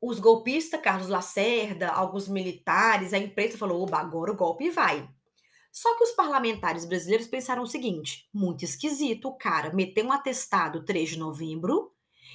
Os 0.00 0.18
golpistas, 0.18 0.80
Carlos 0.80 1.06
Lacerda, 1.06 1.90
alguns 1.90 2.26
militares, 2.26 3.12
a 3.12 3.18
imprensa 3.18 3.56
falou: 3.56 3.84
oba, 3.84 3.98
agora 3.98 4.32
o 4.32 4.36
golpe 4.36 4.68
vai. 4.68 5.08
Só 5.70 5.96
que 5.96 6.02
os 6.02 6.10
parlamentares 6.10 6.84
brasileiros 6.86 7.28
pensaram 7.28 7.62
o 7.62 7.68
seguinte: 7.68 8.28
muito 8.34 8.64
esquisito 8.64 9.28
o 9.28 9.38
cara 9.38 9.72
meter 9.72 10.04
um 10.04 10.10
atestado 10.10 10.84
3 10.84 11.10
de 11.10 11.18
novembro 11.20 11.94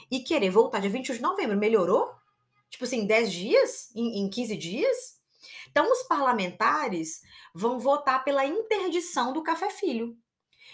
e 0.09 0.21
querer 0.21 0.49
voltar 0.49 0.79
dia 0.79 0.89
21 0.89 1.15
de 1.15 1.21
novembro. 1.21 1.57
Melhorou? 1.57 2.09
Tipo 2.69 2.85
assim, 2.85 3.05
10 3.05 3.33
dias? 3.33 3.93
Em, 3.93 4.21
em 4.21 4.29
15 4.29 4.55
dias? 4.55 5.18
Então, 5.69 5.91
os 5.91 6.03
parlamentares 6.03 7.21
vão 7.53 7.79
votar 7.79 8.23
pela 8.23 8.45
interdição 8.45 9.33
do 9.33 9.43
Café 9.43 9.69
Filho. 9.69 10.17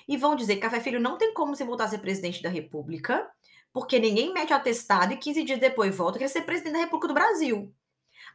E 0.07 0.17
vão 0.17 0.35
dizer 0.35 0.55
que 0.55 0.61
Café 0.61 0.79
Filho 0.79 0.99
não 0.99 1.17
tem 1.17 1.33
como 1.33 1.55
você 1.55 1.63
voltar 1.63 1.85
a 1.85 1.87
ser 1.89 1.99
presidente 1.99 2.41
da 2.41 2.49
República, 2.49 3.29
porque 3.73 3.99
ninguém 3.99 4.33
mete 4.33 4.53
atestado 4.53 5.13
e 5.13 5.17
15 5.17 5.43
dias 5.43 5.59
depois 5.59 5.95
volta 5.95 6.19
quer 6.19 6.29
ser 6.29 6.41
presidente 6.41 6.73
da 6.73 6.79
República 6.79 7.07
do 7.09 7.13
Brasil. 7.13 7.73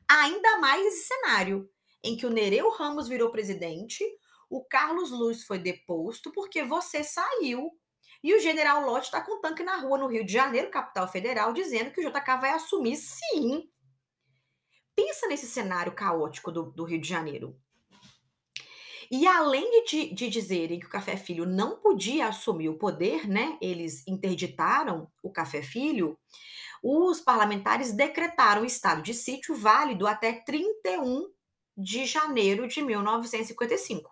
Ainda 0.09 0.59
mais 0.59 0.85
esse 0.87 1.07
cenário, 1.07 1.68
em 2.03 2.16
que 2.16 2.27
o 2.27 2.31
Nereu 2.31 2.70
Ramos 2.70 3.09
virou 3.09 3.31
presidente, 3.31 4.05
o 4.49 4.64
Carlos 4.64 5.11
Luz 5.11 5.44
foi 5.44 5.59
deposto 5.59 6.33
porque 6.33 6.64
você 6.64 7.05
saiu 7.05 7.70
e 8.23 8.35
o 8.35 8.40
general 8.40 8.85
Lott 8.85 9.07
está 9.07 9.20
com 9.23 9.40
tanque 9.40 9.62
na 9.62 9.77
rua 9.77 9.96
no 9.96 10.09
Rio 10.09 10.27
de 10.27 10.33
Janeiro, 10.33 10.70
capital 10.70 11.09
federal, 11.09 11.53
dizendo 11.53 11.90
que 11.90 12.05
o 12.05 12.11
JK 12.11 12.37
vai 12.40 12.51
assumir 12.51 12.96
sim. 12.96 13.68
Pensa 15.00 15.26
nesse 15.28 15.46
cenário 15.46 15.92
caótico 15.92 16.52
do, 16.52 16.64
do 16.72 16.84
Rio 16.84 17.00
de 17.00 17.08
Janeiro. 17.08 17.56
E 19.10 19.26
além 19.26 19.82
de, 19.86 20.12
de, 20.12 20.28
dizerem 20.28 20.78
que 20.78 20.84
o 20.84 20.90
Café 20.90 21.16
Filho 21.16 21.46
não 21.46 21.78
podia 21.78 22.28
assumir 22.28 22.68
o 22.68 22.76
poder, 22.76 23.26
né? 23.26 23.56
Eles 23.62 24.06
interditaram 24.06 25.10
o 25.22 25.32
Café 25.32 25.62
Filho. 25.62 26.18
Os 26.82 27.18
parlamentares 27.18 27.92
decretaram 27.94 28.62
estado 28.62 29.00
de 29.00 29.14
sítio 29.14 29.54
válido 29.54 30.06
até 30.06 30.34
31 30.44 31.32
de 31.74 32.04
janeiro 32.04 32.68
de 32.68 32.82
1955. 32.82 34.10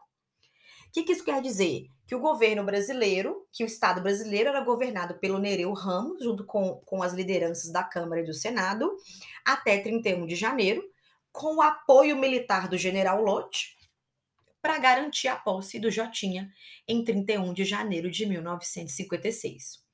O 0.89 0.93
que, 0.93 1.03
que 1.03 1.13
isso 1.13 1.25
quer 1.25 1.41
dizer? 1.41 1.89
que 2.09 2.15
o 2.15 2.21
governo 2.21 2.65
brasileiro, 2.65 3.47
que 3.53 3.63
o 3.63 3.67
Estado 3.67 4.01
brasileiro 4.01 4.49
era 4.49 4.63
governado 4.63 5.19
pelo 5.19 5.39
Nereu 5.39 5.75
Ramos, 5.75 6.25
junto 6.25 6.43
com, 6.43 6.77
com 6.87 7.03
as 7.03 7.13
lideranças 7.13 7.71
da 7.71 7.85
Câmara 7.85 8.23
e 8.23 8.25
do 8.25 8.33
Senado, 8.33 8.97
até 9.45 9.79
31 9.79 10.25
de 10.25 10.35
janeiro, 10.35 10.83
com 11.31 11.57
o 11.57 11.61
apoio 11.61 12.17
militar 12.17 12.67
do 12.67 12.79
general 12.79 13.23
Lott, 13.23 13.77
para 14.63 14.79
garantir 14.79 15.29
a 15.29 15.37
posse 15.37 15.79
do 15.79 15.91
Jotinha 15.91 16.51
em 16.89 17.05
31 17.05 17.53
de 17.53 17.67
janeiro 17.67 18.11
de 18.11 18.25
1956. 18.25 19.85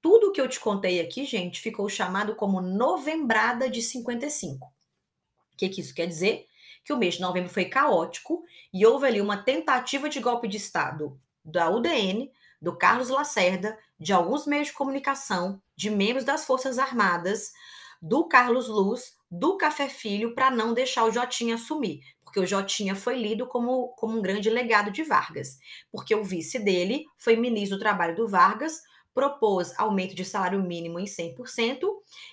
Tudo 0.00 0.30
que 0.30 0.40
eu 0.40 0.48
te 0.48 0.60
contei 0.60 1.00
aqui, 1.00 1.24
gente, 1.24 1.60
ficou 1.60 1.88
chamado 1.88 2.36
como 2.36 2.60
Novembrada 2.60 3.68
de 3.68 3.82
55. 3.82 4.68
O 4.68 5.56
que, 5.56 5.68
que 5.68 5.80
isso 5.80 5.92
quer 5.92 6.06
dizer? 6.06 6.46
Que 6.86 6.92
o 6.92 6.96
mês 6.96 7.16
de 7.16 7.20
novembro 7.20 7.50
foi 7.50 7.64
caótico 7.64 8.44
e 8.72 8.86
houve 8.86 9.08
ali 9.08 9.20
uma 9.20 9.36
tentativa 9.36 10.08
de 10.08 10.20
golpe 10.20 10.46
de 10.46 10.56
Estado 10.56 11.20
da 11.44 11.68
UDN, 11.68 12.30
do 12.62 12.78
Carlos 12.78 13.08
Lacerda, 13.08 13.78
de 13.98 14.12
alguns 14.12 14.46
meios 14.46 14.68
de 14.68 14.72
comunicação, 14.72 15.60
de 15.76 15.90
membros 15.90 16.24
das 16.24 16.46
Forças 16.46 16.78
Armadas, 16.78 17.52
do 18.00 18.28
Carlos 18.28 18.68
Luz, 18.68 19.16
do 19.28 19.56
Café 19.56 19.88
Filho, 19.88 20.32
para 20.32 20.48
não 20.50 20.72
deixar 20.72 21.04
o 21.04 21.10
Jotinha 21.10 21.56
assumir, 21.56 22.00
porque 22.24 22.38
o 22.38 22.46
Jotinha 22.46 22.94
foi 22.94 23.20
lido 23.20 23.46
como, 23.46 23.88
como 23.96 24.16
um 24.16 24.22
grande 24.22 24.48
legado 24.48 24.90
de 24.92 25.02
Vargas, 25.02 25.58
porque 25.90 26.14
o 26.14 26.22
vice 26.22 26.58
dele 26.58 27.04
foi 27.18 27.34
ministro 27.34 27.76
do 27.76 27.80
Trabalho 27.80 28.14
do 28.14 28.28
Vargas, 28.28 28.80
propôs 29.12 29.72
aumento 29.78 30.14
de 30.14 30.24
salário 30.24 30.62
mínimo 30.62 31.00
em 31.00 31.06
100% 31.06 31.80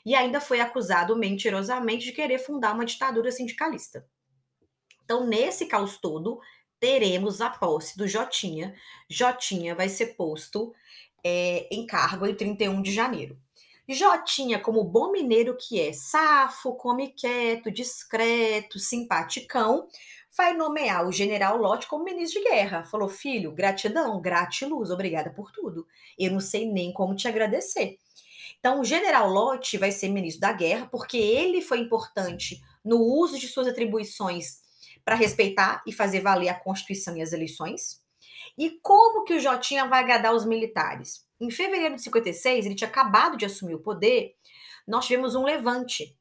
e 0.05 0.13
ainda 0.13 0.41
foi 0.41 0.59
acusado 0.59 1.15
mentirosamente 1.15 2.05
de 2.05 2.11
querer 2.11 2.39
fundar 2.39 2.73
uma 2.73 2.85
ditadura 2.85 3.31
sindicalista. 3.31 4.05
Então, 5.03 5.25
nesse 5.25 5.65
caos 5.65 5.97
todo, 5.97 6.39
teremos 6.79 7.41
a 7.41 7.49
posse 7.49 7.97
do 7.97 8.07
Jotinha. 8.07 8.75
Jotinha 9.09 9.75
vai 9.75 9.89
ser 9.89 10.15
posto 10.15 10.73
é, 11.23 11.67
em 11.71 11.85
cargo 11.85 12.25
em 12.25 12.35
31 12.35 12.81
de 12.81 12.91
janeiro. 12.91 13.37
Jotinha, 13.87 14.59
como 14.59 14.83
bom 14.83 15.11
mineiro 15.11 15.57
que 15.57 15.79
é, 15.79 15.91
safo, 15.91 16.73
come 16.75 17.09
quieto, 17.09 17.69
discreto, 17.69 18.79
simpaticão, 18.79 19.87
vai 20.35 20.53
nomear 20.53 21.05
o 21.05 21.11
general 21.11 21.57
Lott 21.57 21.87
como 21.87 22.05
ministro 22.05 22.41
de 22.41 22.49
guerra. 22.49 22.83
Falou, 22.83 23.09
filho, 23.09 23.51
gratidão, 23.51 24.21
gratiluz, 24.21 24.89
obrigada 24.89 25.29
por 25.29 25.51
tudo. 25.51 25.85
Eu 26.17 26.31
não 26.31 26.39
sei 26.39 26.65
nem 26.71 26.93
como 26.93 27.15
te 27.15 27.27
agradecer. 27.27 27.97
Então, 28.59 28.79
o 28.79 28.85
general 28.85 29.29
Lott 29.29 29.77
vai 29.77 29.91
ser 29.91 30.07
ministro 30.09 30.41
da 30.41 30.53
guerra, 30.53 30.87
porque 30.89 31.17
ele 31.17 31.61
foi 31.61 31.79
importante 31.79 32.61
no 32.83 32.99
uso 32.99 33.37
de 33.37 33.47
suas 33.47 33.67
atribuições 33.67 34.61
para 35.03 35.15
respeitar 35.15 35.83
e 35.85 35.91
fazer 35.91 36.21
valer 36.21 36.49
a 36.49 36.59
Constituição 36.59 37.17
e 37.17 37.21
as 37.21 37.33
eleições. 37.33 38.01
E 38.57 38.71
como 38.81 39.23
que 39.23 39.33
o 39.33 39.39
Jotinha 39.39 39.87
vai 39.87 39.99
agradar 39.99 40.33
os 40.33 40.45
militares? 40.45 41.25
Em 41.39 41.49
fevereiro 41.49 41.95
de 41.95 42.01
56, 42.03 42.65
ele 42.65 42.75
tinha 42.75 42.87
acabado 42.87 43.35
de 43.35 43.45
assumir 43.45 43.75
o 43.75 43.81
poder, 43.81 44.35
nós 44.87 45.05
tivemos 45.05 45.35
um 45.35 45.43
levante, 45.43 46.17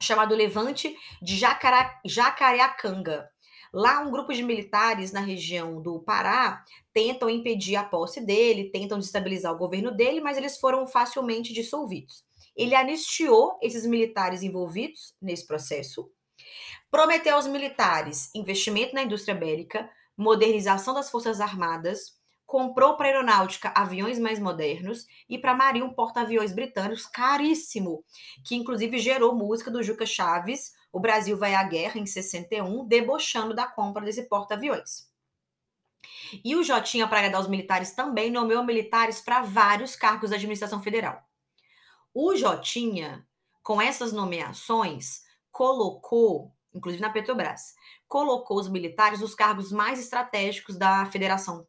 chamado 0.00 0.34
Levante 0.34 0.96
de 1.22 1.36
Jacará, 1.36 2.00
Jacareacanga. 2.04 3.28
Lá, 3.72 4.00
um 4.00 4.10
grupo 4.10 4.32
de 4.32 4.42
militares 4.42 5.12
na 5.12 5.20
região 5.20 5.82
do 5.82 6.00
Pará 6.00 6.64
tentam 6.92 7.28
impedir 7.28 7.76
a 7.76 7.84
posse 7.84 8.20
dele, 8.24 8.70
tentam 8.70 8.98
destabilizar 8.98 9.52
o 9.52 9.58
governo 9.58 9.90
dele, 9.90 10.20
mas 10.20 10.36
eles 10.36 10.58
foram 10.58 10.86
facilmente 10.86 11.52
dissolvidos. 11.52 12.24
Ele 12.56 12.74
anistiou 12.74 13.58
esses 13.62 13.84
militares 13.84 14.42
envolvidos 14.42 15.14
nesse 15.20 15.46
processo, 15.46 16.10
prometeu 16.90 17.36
aos 17.36 17.46
militares 17.46 18.30
investimento 18.34 18.94
na 18.94 19.02
indústria 19.02 19.34
bélica, 19.34 19.88
modernização 20.16 20.94
das 20.94 21.10
Forças 21.10 21.40
Armadas, 21.40 22.16
comprou 22.46 22.96
para 22.96 23.08
a 23.08 23.10
aeronáutica 23.10 23.72
aviões 23.74 24.18
mais 24.18 24.38
modernos 24.38 25.06
e 25.28 25.36
para 25.36 25.50
a 25.50 25.56
marinha 25.56 25.84
um 25.84 25.92
porta-aviões 25.92 26.52
britânicos 26.52 27.04
caríssimo, 27.04 28.04
que 28.46 28.54
inclusive 28.54 28.98
gerou 28.98 29.34
música 29.34 29.70
do 29.70 29.82
Juca 29.82 30.06
Chaves, 30.06 30.72
O 30.92 31.00
Brasil 31.00 31.36
vai 31.36 31.54
à 31.54 31.62
guerra 31.62 31.98
em 31.98 32.06
61, 32.06 32.86
debochando 32.86 33.52
da 33.52 33.66
compra 33.66 34.02
desse 34.02 34.22
porta-aviões. 34.28 35.10
E 36.42 36.56
o 36.56 36.62
Jotinha, 36.62 37.06
para 37.06 37.18
agradar 37.18 37.40
os 37.40 37.48
militares, 37.48 37.92
também 37.92 38.30
nomeou 38.30 38.64
militares 38.64 39.20
para 39.20 39.42
vários 39.42 39.94
cargos 39.94 40.30
da 40.30 40.36
administração 40.36 40.82
federal. 40.82 41.22
O 42.14 42.34
Jotinha, 42.34 43.26
com 43.62 43.80
essas 43.80 44.12
nomeações, 44.12 45.25
colocou, 45.56 46.52
inclusive 46.74 47.02
na 47.02 47.10
Petrobras, 47.10 47.74
colocou 48.08 48.58
os 48.58 48.68
militares 48.68 49.20
nos 49.20 49.34
cargos 49.34 49.72
mais 49.72 49.98
estratégicos 49.98 50.76
da 50.76 51.06
federação 51.06 51.66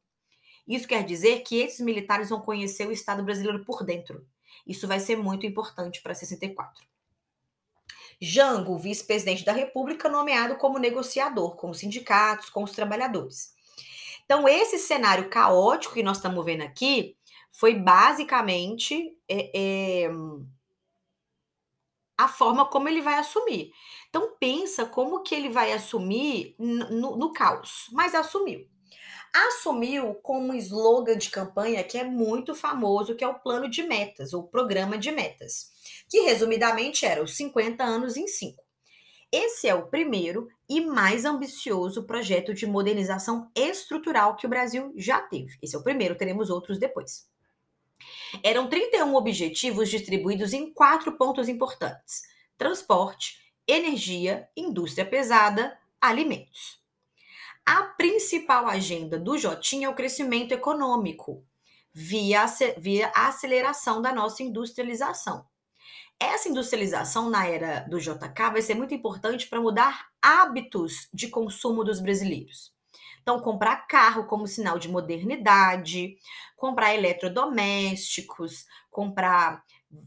isso 0.68 0.88
quer 0.88 1.04
dizer 1.04 1.44
que 1.44 1.60
esses 1.60 1.80
militares 1.80 2.30
vão 2.30 2.42
conhecer 2.42 2.86
o 2.86 2.92
Estado 2.92 3.24
brasileiro 3.24 3.64
por 3.64 3.86
dentro. 3.86 4.28
Isso 4.66 4.88
vai 4.88 5.00
ser 5.00 5.16
muito 5.16 5.46
importante 5.46 6.02
para 6.02 6.14
64. 6.14 6.86
Jango, 8.20 8.78
vice-presidente 8.78 9.46
da 9.46 9.54
República, 9.54 10.10
nomeado 10.10 10.58
como 10.58 10.80
negociador 10.80 11.56
com 11.56 11.70
os 11.70 11.80
sindicatos, 11.80 12.50
com 12.50 12.64
os 12.64 12.72
trabalhadores. 12.72 13.56
Então, 14.26 14.48
esse 14.48 14.78
cenário 14.78 15.30
caótico 15.30 15.94
que 15.94 16.04
nós 16.04 16.18
estamos 16.18 16.44
vendo 16.44 16.64
aqui 16.64 17.16
foi 17.52 17.76
basicamente 17.76 19.18
é, 19.30 19.52
é, 19.58 20.12
a 22.18 22.28
forma 22.28 22.66
como 22.66 22.90
ele 22.90 23.02
vai 23.02 23.16
assumir. 23.16 23.72
Então, 24.10 24.36
pensa 24.40 24.86
como 24.86 25.22
que 25.22 25.36
ele 25.36 25.50
vai 25.50 25.72
assumir 25.74 26.56
no, 26.58 27.16
no 27.16 27.34
caos, 27.34 27.88
mas 27.92 28.16
assumiu 28.16 28.68
assumiu 29.34 30.16
como 30.16 30.52
um 30.52 30.56
slogan 30.56 31.18
de 31.18 31.30
campanha 31.30 31.84
que 31.84 31.98
é 31.98 32.04
muito 32.04 32.56
famoso, 32.56 33.16
que 33.16 33.24
é 33.24 33.28
o 33.28 33.40
plano 33.40 33.70
de 33.70 33.84
metas, 33.84 34.34
ou 34.34 34.48
programa 34.48 34.98
de 34.98 35.12
metas, 35.12 35.72
que 36.10 36.22
resumidamente 36.22 37.06
era 37.06 37.24
os 37.24 37.36
50 37.36 37.84
anos 37.84 38.18
em 38.18 38.28
5. 38.28 38.64
Esse 39.32 39.68
é 39.68 39.76
o 39.76 39.88
primeiro 39.88 40.48
e 40.70 40.80
mais 40.80 41.26
ambicioso 41.26 42.08
projeto 42.08 42.54
de 42.54 42.66
modernização 42.66 43.52
estrutural 43.54 44.36
que 44.38 44.46
o 44.46 44.50
Brasil 44.50 44.94
já 44.96 45.22
teve. 45.22 45.58
Esse 45.62 45.76
é 45.76 45.80
o 45.80 45.84
primeiro, 45.84 46.16
teremos 46.16 46.50
outros 46.50 46.80
depois. 46.80 47.28
Eram 48.44 48.68
31 48.68 49.16
objetivos 49.16 49.90
distribuídos 49.90 50.54
em 50.54 50.74
quatro 50.74 51.18
pontos 51.18 51.50
importantes: 51.50 52.24
transporte, 52.58 53.38
energia, 53.68 54.48
indústria 54.56 55.06
pesada, 55.06 55.78
alimentos. 56.00 56.82
A 57.66 57.84
principal 57.84 58.68
agenda 58.68 59.20
do 59.20 59.38
Jotinha 59.38 59.88
é 59.88 59.90
o 59.90 59.96
crescimento 59.96 60.54
econômico, 60.54 61.46
via, 61.94 62.46
via 62.78 63.12
a 63.14 63.28
aceleração 63.28 64.02
da 64.02 64.14
nossa 64.14 64.42
industrialização. 64.42 65.46
Essa 66.20 66.48
industrialização 66.48 67.30
na 67.30 67.46
era 67.46 67.82
do 67.82 68.00
JK 68.00 68.52
vai 68.52 68.62
ser 68.62 68.74
muito 68.74 68.94
importante 68.94 69.48
para 69.48 69.62
mudar 69.62 70.08
hábitos 70.22 71.10
de 71.14 71.28
consumo 71.28 71.84
dos 71.84 72.00
brasileiros. 72.00 72.77
Então, 73.28 73.42
comprar 73.42 73.86
carro 73.88 74.26
como 74.26 74.48
sinal 74.48 74.80
de 74.80 74.88
modernidade, 74.88 76.16
comprar 76.56 76.96
eletrodomésticos, 76.96 78.66
comprar 78.90 79.66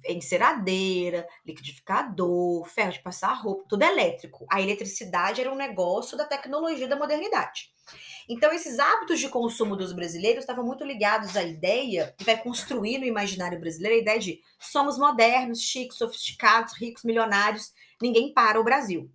enceradeira, 0.08 1.28
liquidificador, 1.44 2.64
ferro 2.64 2.92
de 2.92 3.02
passar 3.02 3.34
roupa, 3.34 3.66
tudo 3.68 3.82
elétrico. 3.82 4.46
A 4.50 4.62
eletricidade 4.62 5.42
era 5.42 5.52
um 5.52 5.54
negócio 5.54 6.16
da 6.16 6.24
tecnologia 6.24 6.88
da 6.88 6.96
modernidade. 6.96 7.68
Então, 8.26 8.50
esses 8.54 8.78
hábitos 8.78 9.20
de 9.20 9.28
consumo 9.28 9.76
dos 9.76 9.92
brasileiros 9.92 10.44
estavam 10.44 10.64
muito 10.64 10.82
ligados 10.82 11.36
à 11.36 11.44
ideia, 11.44 12.14
que 12.16 12.24
vai 12.24 12.42
construir 12.42 12.96
no 12.96 13.04
imaginário 13.04 13.60
brasileiro 13.60 13.96
a 13.96 14.00
ideia 14.00 14.18
de 14.18 14.40
somos 14.58 14.96
modernos, 14.96 15.60
chiques, 15.60 15.98
sofisticados, 15.98 16.72
ricos, 16.72 17.04
milionários, 17.04 17.70
ninguém 18.00 18.32
para 18.32 18.58
o 18.58 18.64
Brasil. 18.64 19.12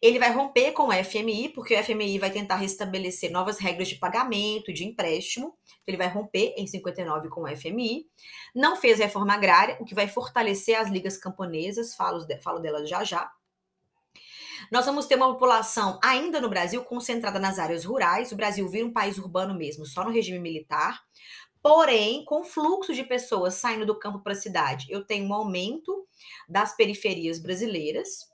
Ele 0.00 0.18
vai 0.18 0.32
romper 0.32 0.72
com 0.72 0.88
o 0.88 0.92
FMI, 0.92 1.50
porque 1.50 1.74
o 1.74 1.82
FMI 1.82 2.18
vai 2.18 2.30
tentar 2.30 2.56
restabelecer 2.56 3.30
novas 3.30 3.58
regras 3.58 3.88
de 3.88 3.96
pagamento, 3.96 4.72
de 4.72 4.84
empréstimo. 4.84 5.56
Ele 5.86 5.96
vai 5.96 6.08
romper 6.08 6.54
em 6.56 6.66
59 6.66 7.28
com 7.28 7.42
o 7.42 7.56
FMI. 7.56 8.06
Não 8.54 8.76
fez 8.76 8.98
reforma 8.98 9.34
agrária, 9.34 9.76
o 9.80 9.84
que 9.84 9.94
vai 9.94 10.08
fortalecer 10.08 10.78
as 10.78 10.88
ligas 10.88 11.16
camponesas, 11.16 11.94
falo, 11.94 12.24
falo 12.42 12.58
delas 12.60 12.88
já 12.88 13.04
já. 13.04 13.30
Nós 14.70 14.86
vamos 14.86 15.06
ter 15.06 15.16
uma 15.16 15.32
população 15.32 15.98
ainda 16.02 16.40
no 16.40 16.48
Brasil 16.48 16.82
concentrada 16.84 17.38
nas 17.38 17.58
áreas 17.58 17.84
rurais. 17.84 18.32
O 18.32 18.36
Brasil 18.36 18.68
vira 18.68 18.86
um 18.86 18.92
país 18.92 19.18
urbano 19.18 19.54
mesmo, 19.54 19.84
só 19.84 20.04
no 20.04 20.10
regime 20.10 20.38
militar. 20.38 21.02
Porém, 21.62 22.24
com 22.24 22.44
fluxo 22.44 22.92
de 22.92 23.02
pessoas 23.04 23.54
saindo 23.54 23.86
do 23.86 23.98
campo 23.98 24.20
para 24.20 24.32
a 24.32 24.36
cidade, 24.36 24.86
eu 24.90 25.04
tenho 25.04 25.26
um 25.26 25.32
aumento 25.34 26.06
das 26.48 26.76
periferias 26.76 27.38
brasileiras. 27.38 28.30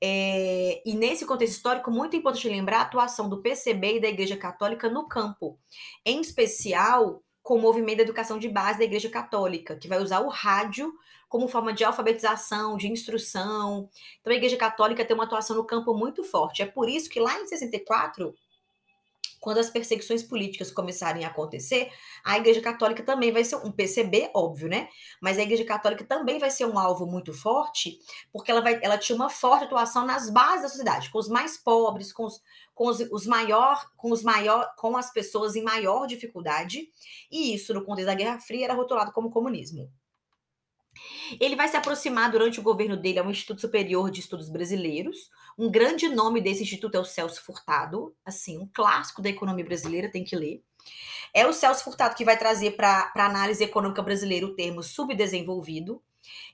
É, 0.00 0.80
e 0.86 0.94
nesse 0.94 1.26
contexto 1.26 1.54
histórico, 1.54 1.90
muito 1.90 2.16
importante 2.16 2.48
lembrar 2.48 2.78
a 2.78 2.82
atuação 2.82 3.28
do 3.28 3.42
PCB 3.42 3.96
e 3.96 4.00
da 4.00 4.08
Igreja 4.08 4.36
Católica 4.36 4.88
no 4.88 5.08
campo, 5.08 5.58
em 6.04 6.20
especial 6.20 7.22
com 7.42 7.56
o 7.56 7.60
movimento 7.60 7.96
da 7.96 8.02
educação 8.02 8.38
de 8.38 8.48
base 8.48 8.78
da 8.78 8.84
Igreja 8.84 9.08
Católica, 9.08 9.76
que 9.76 9.88
vai 9.88 10.00
usar 10.00 10.20
o 10.20 10.28
rádio 10.28 10.92
como 11.28 11.48
forma 11.48 11.72
de 11.72 11.84
alfabetização, 11.84 12.76
de 12.76 12.88
instrução. 12.88 13.88
Então, 14.20 14.32
a 14.32 14.36
Igreja 14.36 14.56
Católica 14.56 15.04
tem 15.04 15.14
uma 15.14 15.24
atuação 15.24 15.56
no 15.56 15.64
campo 15.64 15.94
muito 15.94 16.24
forte. 16.24 16.62
É 16.62 16.66
por 16.66 16.88
isso 16.88 17.08
que 17.08 17.20
lá 17.20 17.38
em 17.40 17.46
64, 17.46 18.34
quando 19.40 19.58
as 19.58 19.70
perseguições 19.70 20.22
políticas 20.22 20.70
começarem 20.70 21.24
a 21.24 21.28
acontecer, 21.28 21.90
a 22.24 22.36
Igreja 22.38 22.60
Católica 22.60 23.02
também 23.02 23.32
vai 23.32 23.44
ser 23.44 23.56
um 23.56 23.70
PCB, 23.70 24.30
óbvio, 24.34 24.68
né? 24.68 24.88
Mas 25.20 25.38
a 25.38 25.42
Igreja 25.42 25.64
Católica 25.64 26.04
também 26.04 26.38
vai 26.38 26.50
ser 26.50 26.66
um 26.66 26.78
alvo 26.78 27.06
muito 27.06 27.32
forte, 27.32 27.98
porque 28.32 28.50
ela, 28.50 28.60
vai, 28.60 28.78
ela 28.82 28.98
tinha 28.98 29.16
uma 29.16 29.30
forte 29.30 29.64
atuação 29.64 30.04
nas 30.04 30.30
bases 30.30 30.62
da 30.62 30.68
sociedade, 30.68 31.10
com 31.10 31.18
os 31.18 31.28
mais 31.28 31.56
pobres, 31.56 32.12
com 32.12 32.24
os, 32.24 32.42
com 32.74 32.88
os, 32.88 33.00
os 33.12 33.26
maior, 33.26 33.90
com 33.96 34.10
os 34.10 34.22
maior, 34.22 34.74
com 34.76 34.96
as 34.96 35.12
pessoas 35.12 35.56
em 35.56 35.62
maior 35.62 36.06
dificuldade, 36.06 36.88
e 37.30 37.54
isso, 37.54 37.72
no 37.74 37.84
contexto 37.84 38.06
da 38.06 38.14
Guerra 38.14 38.40
Fria, 38.40 38.64
era 38.64 38.74
rotulado 38.74 39.12
como 39.12 39.30
comunismo. 39.30 39.90
Ele 41.40 41.56
vai 41.56 41.68
se 41.68 41.76
aproximar 41.76 42.30
durante 42.30 42.58
o 42.58 42.62
governo 42.62 42.96
dele 42.96 43.18
ao 43.18 43.30
Instituto 43.30 43.60
Superior 43.60 44.10
de 44.10 44.20
Estudos 44.20 44.48
Brasileiros. 44.48 45.30
Um 45.58 45.68
grande 45.68 46.08
nome 46.08 46.40
desse 46.40 46.62
instituto 46.62 46.94
é 46.94 47.00
o 47.00 47.04
Celso 47.04 47.42
Furtado, 47.42 48.14
assim, 48.24 48.58
um 48.58 48.70
clássico 48.72 49.20
da 49.20 49.28
economia 49.28 49.64
brasileira, 49.64 50.08
tem 50.08 50.22
que 50.22 50.36
ler. 50.36 50.62
É 51.34 51.48
o 51.48 51.52
Celso 51.52 51.82
Furtado 51.82 52.14
que 52.14 52.24
vai 52.24 52.38
trazer 52.38 52.76
para 52.76 53.12
a 53.12 53.26
análise 53.26 53.64
econômica 53.64 54.00
brasileira 54.00 54.46
o 54.46 54.54
termo 54.54 54.84
subdesenvolvido. 54.84 56.00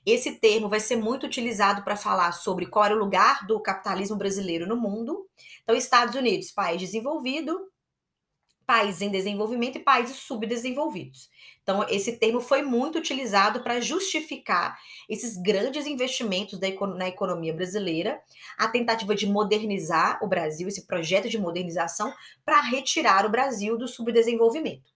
Esse 0.03 0.39
termo 0.39 0.67
vai 0.67 0.79
ser 0.79 0.95
muito 0.95 1.27
utilizado 1.27 1.83
para 1.83 1.95
falar 1.95 2.31
sobre 2.31 2.65
qual 2.65 2.85
era 2.85 2.95
o 2.95 2.99
lugar 2.99 3.45
do 3.45 3.59
capitalismo 3.59 4.17
brasileiro 4.17 4.65
no 4.65 4.75
mundo. 4.75 5.29
Então, 5.61 5.75
Estados 5.75 6.15
Unidos, 6.15 6.49
país 6.49 6.81
desenvolvido, 6.81 7.69
países 8.65 9.01
em 9.01 9.09
desenvolvimento 9.09 9.77
e 9.77 9.83
países 9.83 10.17
subdesenvolvidos. 10.17 11.29
Então, 11.61 11.85
esse 11.89 12.17
termo 12.17 12.39
foi 12.39 12.61
muito 12.61 12.97
utilizado 12.97 13.61
para 13.61 13.79
justificar 13.79 14.77
esses 15.09 15.37
grandes 15.37 15.85
investimentos 15.85 16.59
na 16.59 17.07
economia 17.07 17.53
brasileira, 17.53 18.21
a 18.57 18.67
tentativa 18.67 19.15
de 19.15 19.27
modernizar 19.27 20.19
o 20.23 20.27
Brasil, 20.27 20.67
esse 20.67 20.85
projeto 20.85 21.29
de 21.29 21.37
modernização, 21.37 22.13
para 22.43 22.61
retirar 22.61 23.25
o 23.25 23.29
Brasil 23.29 23.77
do 23.77 23.87
subdesenvolvimento. 23.87 24.93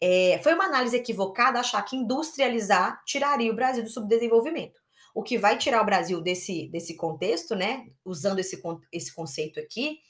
É, 0.00 0.40
foi 0.42 0.54
uma 0.54 0.64
análise 0.64 0.96
equivocada 0.96 1.60
achar 1.60 1.82
que 1.82 1.96
industrializar 1.96 3.02
tiraria 3.06 3.50
o 3.50 3.56
Brasil 3.56 3.82
do 3.82 3.88
subdesenvolvimento. 3.88 4.83
O 5.14 5.22
que 5.22 5.38
vai 5.38 5.56
tirar 5.56 5.80
o 5.80 5.86
Brasil 5.86 6.20
desse, 6.20 6.68
desse 6.68 6.96
contexto, 6.96 7.54
né, 7.54 7.86
usando 8.04 8.40
esse, 8.40 8.60
esse 8.92 9.14
conceito 9.14 9.60
aqui, 9.60 10.00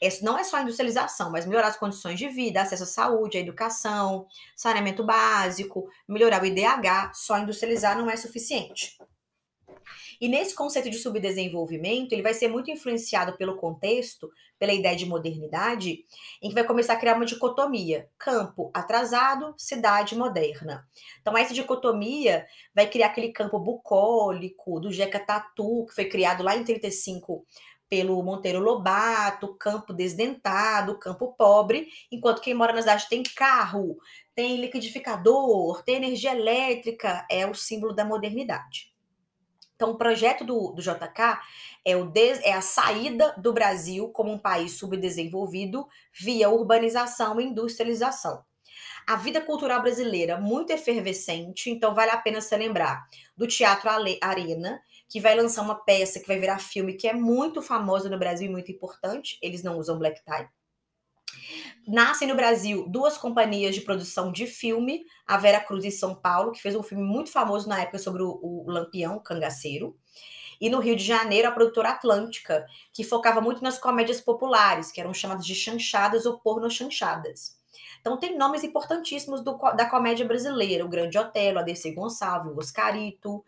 esse 0.00 0.24
não 0.24 0.38
é 0.38 0.44
só 0.44 0.56
a 0.56 0.62
industrialização, 0.62 1.30
mas 1.30 1.46
melhorar 1.46 1.68
as 1.68 1.76
condições 1.76 2.18
de 2.18 2.28
vida, 2.28 2.62
acesso 2.62 2.84
à 2.84 2.86
saúde, 2.86 3.38
à 3.38 3.40
educação, 3.40 4.26
saneamento 4.56 5.04
básico, 5.04 5.88
melhorar 6.08 6.42
o 6.42 6.46
IDH, 6.46 7.12
só 7.14 7.38
industrializar 7.38 7.98
não 7.98 8.08
é 8.08 8.16
suficiente. 8.16 8.96
E 10.22 10.28
nesse 10.28 10.54
conceito 10.54 10.88
de 10.88 10.98
subdesenvolvimento, 10.98 12.12
ele 12.12 12.22
vai 12.22 12.32
ser 12.32 12.46
muito 12.46 12.70
influenciado 12.70 13.36
pelo 13.36 13.56
contexto, 13.56 14.30
pela 14.56 14.72
ideia 14.72 14.94
de 14.94 15.04
modernidade, 15.04 16.04
em 16.40 16.48
que 16.48 16.54
vai 16.54 16.62
começar 16.62 16.92
a 16.92 16.96
criar 16.96 17.16
uma 17.16 17.24
dicotomia: 17.26 18.08
campo 18.16 18.70
atrasado, 18.72 19.52
cidade 19.58 20.14
moderna. 20.14 20.88
Então, 21.20 21.36
essa 21.36 21.52
dicotomia 21.52 22.46
vai 22.72 22.88
criar 22.88 23.08
aquele 23.08 23.32
campo 23.32 23.58
bucólico 23.58 24.78
do 24.78 24.92
Jeca 24.92 25.18
Tatu, 25.18 25.86
que 25.86 25.94
foi 25.96 26.04
criado 26.04 26.44
lá 26.44 26.56
em 26.56 26.62
35 26.62 27.44
pelo 27.88 28.22
Monteiro 28.22 28.60
Lobato, 28.60 29.56
campo 29.56 29.92
desdentado, 29.92 31.00
campo 31.00 31.34
pobre, 31.36 31.88
enquanto 32.12 32.40
quem 32.40 32.54
mora 32.54 32.72
na 32.72 32.80
cidade 32.80 33.08
tem 33.08 33.24
carro, 33.24 33.98
tem 34.36 34.60
liquidificador, 34.60 35.82
tem 35.82 35.96
energia 35.96 36.30
elétrica, 36.30 37.26
é 37.28 37.44
o 37.44 37.54
símbolo 37.54 37.92
da 37.92 38.04
modernidade. 38.04 38.91
Então, 39.74 39.90
o 39.90 39.98
projeto 39.98 40.44
do, 40.44 40.72
do 40.72 40.82
JK 40.82 41.40
é, 41.84 41.96
o 41.96 42.06
des, 42.06 42.40
é 42.42 42.52
a 42.52 42.60
saída 42.60 43.34
do 43.36 43.52
Brasil 43.52 44.08
como 44.10 44.30
um 44.30 44.38
país 44.38 44.78
subdesenvolvido 44.78 45.86
via 46.12 46.50
urbanização 46.50 47.40
e 47.40 47.44
industrialização. 47.44 48.44
A 49.06 49.16
vida 49.16 49.40
cultural 49.40 49.82
brasileira 49.82 50.38
muito 50.38 50.70
efervescente, 50.70 51.68
então 51.68 51.92
vale 51.92 52.12
a 52.12 52.16
pena 52.16 52.40
se 52.40 52.56
lembrar 52.56 53.04
do 53.36 53.48
Teatro 53.48 53.90
Arena, 54.20 54.80
que 55.08 55.20
vai 55.20 55.34
lançar 55.34 55.62
uma 55.62 55.74
peça 55.74 56.20
que 56.20 56.28
vai 56.28 56.38
virar 56.38 56.58
filme, 56.60 56.94
que 56.94 57.08
é 57.08 57.12
muito 57.12 57.60
famosa 57.60 58.08
no 58.08 58.18
Brasil 58.18 58.46
e 58.48 58.50
muito 58.50 58.70
importante. 58.70 59.38
Eles 59.42 59.62
não 59.62 59.76
usam 59.76 59.98
black 59.98 60.22
tie. 60.24 60.48
Nascem 61.86 62.28
no 62.28 62.36
Brasil 62.36 62.86
duas 62.88 63.18
companhias 63.18 63.74
de 63.74 63.80
produção 63.80 64.30
de 64.30 64.46
filme, 64.46 65.04
a 65.26 65.36
Vera 65.36 65.60
Cruz 65.60 65.84
e 65.84 65.90
São 65.90 66.14
Paulo, 66.14 66.52
que 66.52 66.62
fez 66.62 66.74
um 66.76 66.82
filme 66.82 67.02
muito 67.02 67.30
famoso 67.30 67.68
na 67.68 67.80
época 67.80 67.98
sobre 67.98 68.22
o, 68.22 68.38
o 68.42 68.70
Lampião, 68.70 69.16
o 69.16 69.20
cangaceiro. 69.20 69.96
E 70.60 70.70
no 70.70 70.78
Rio 70.78 70.94
de 70.94 71.04
Janeiro, 71.04 71.48
a 71.48 71.52
produtora 71.52 71.88
Atlântica, 71.88 72.64
que 72.92 73.02
focava 73.02 73.40
muito 73.40 73.64
nas 73.64 73.78
comédias 73.78 74.20
populares, 74.20 74.92
que 74.92 75.00
eram 75.00 75.12
chamadas 75.12 75.44
de 75.44 75.56
chanchadas 75.56 76.24
ou 76.24 76.38
porno-chanchadas. 76.38 77.60
Então, 78.00 78.16
tem 78.16 78.36
nomes 78.36 78.62
importantíssimos 78.62 79.42
do, 79.42 79.56
da 79.76 79.86
comédia 79.86 80.26
brasileira: 80.26 80.84
o 80.84 80.88
Grande 80.88 81.18
Otelo, 81.18 81.58
a 81.58 81.62
Dercy 81.62 81.92
Gonçalves, 81.92 82.52
o 82.52 82.58
Oscarito, 82.58 83.44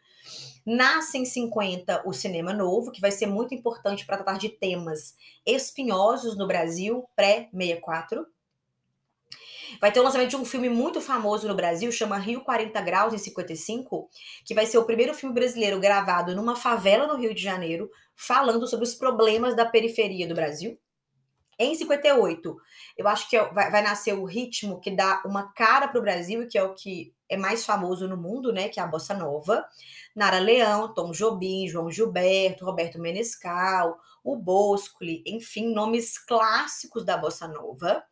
Nasce 0.67 1.19
em 1.19 1.25
50 1.25 2.03
o 2.07 2.13
Cinema 2.13 2.53
Novo, 2.53 2.91
que 2.91 3.01
vai 3.01 3.11
ser 3.11 3.27
muito 3.27 3.55
importante 3.55 4.07
para 4.07 4.17
tratar 4.17 4.39
de 4.39 4.49
temas 4.49 5.15
espinhosos 5.45 6.37
no 6.37 6.47
Brasil, 6.47 7.05
pré-64. 7.15 8.25
Vai 9.81 9.93
ter 9.93 10.01
o 10.01 10.03
lançamento 10.03 10.31
de 10.31 10.37
um 10.37 10.45
filme 10.45 10.69
muito 10.69 11.01
famoso 11.01 11.49
no 11.49 11.55
Brasil, 11.55 11.91
chama 11.91 12.17
Rio 12.17 12.43
40 12.43 12.81
Graus, 12.81 13.13
em 13.13 13.19
55, 13.19 14.09
que 14.45 14.55
vai 14.55 14.67
ser 14.67 14.79
o 14.79 14.85
primeiro 14.85 15.15
filme 15.15 15.35
brasileiro 15.35 15.81
gravado 15.81 16.35
numa 16.35 16.57
favela 16.57 17.07
no 17.07 17.17
Rio 17.17 17.35
de 17.35 17.43
Janeiro, 17.43 17.91
falando 18.15 18.67
sobre 18.67 18.85
os 18.85 18.95
problemas 18.95 19.55
da 19.57 19.67
periferia 19.67 20.27
do 20.27 20.35
Brasil. 20.35 20.79
Em 21.59 21.75
58, 21.75 22.57
eu 22.97 23.07
acho 23.07 23.29
que 23.29 23.37
é 23.37 23.53
vai, 23.53 23.71
vai 23.71 23.83
nascer 23.83 24.13
o 24.13 24.25
ritmo 24.25 24.81
que 24.81 24.91
dá 24.91 25.23
uma 25.25 25.53
cara 25.53 25.89
para 25.89 25.99
o 25.99 26.03
Brasil 26.03 26.43
e 26.43 26.47
que 26.47 26.59
é 26.59 26.63
o 26.63 26.75
que 26.75 27.15
é 27.35 27.37
mais 27.37 27.65
famoso 27.65 28.09
no 28.09 28.17
mundo, 28.17 28.53
né? 28.53 28.69
Que 28.69 28.81
é 28.81 28.83
a 28.83 28.87
Bossa 28.87 29.15
Nova. 29.15 29.65
Nara 30.15 30.39
Leão, 30.39 30.95
Tom 30.95 31.11
Jobim, 31.11 31.69
João 31.69 31.91
Gilberto, 31.91 32.65
Roberto 32.65 33.01
Menescal, 33.01 33.99
o 34.23 34.37
Boscoli, 34.37 35.23
enfim, 35.27 35.73
nomes 35.73 36.19
clássicos 36.19 37.05
da 37.05 37.17
Bossa 37.17 37.49
Nova. 37.49 38.03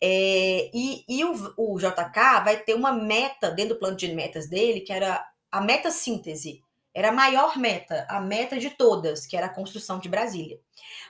É, 0.00 0.70
e, 0.72 1.04
e 1.08 1.24
o, 1.24 1.54
o, 1.56 1.78
JK 1.78 2.44
vai 2.44 2.56
ter 2.56 2.74
uma 2.74 2.92
meta 2.92 3.50
dentro 3.50 3.74
do 3.74 3.78
plano 3.78 3.96
de 3.96 4.08
metas 4.14 4.48
dele, 4.48 4.80
que 4.80 4.92
era 4.92 5.26
a 5.50 5.60
meta 5.60 5.90
síntese, 5.90 6.62
Era 6.94 7.10
a 7.10 7.12
maior 7.12 7.56
meta, 7.56 8.06
a 8.08 8.20
meta 8.20 8.58
de 8.58 8.70
todas, 8.70 9.26
que 9.26 9.36
era 9.36 9.46
a 9.46 9.54
construção 9.54 9.98
de 9.98 10.08
Brasília. 10.08 10.58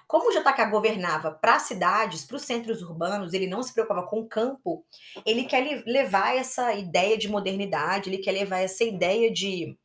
Como 0.06 0.28
o 0.28 0.32
JK 0.32 0.70
governava 0.70 1.30
para 1.30 1.58
cidades, 1.58 2.24
para 2.24 2.36
os 2.36 2.42
centros 2.42 2.82
urbanos, 2.82 3.32
ele 3.32 3.46
não 3.46 3.62
se 3.62 3.72
preocupava 3.72 4.06
com 4.06 4.20
o 4.20 4.28
campo, 4.28 4.84
ele 5.24 5.44
quer 5.44 5.82
levar 5.86 6.36
essa 6.36 6.74
ideia 6.74 7.16
de 7.16 7.28
modernidade, 7.28 8.08
ele 8.08 8.18
quer 8.18 8.32
levar 8.32 8.58
essa 8.58 8.84
ideia 8.84 9.30
de, 9.30 9.78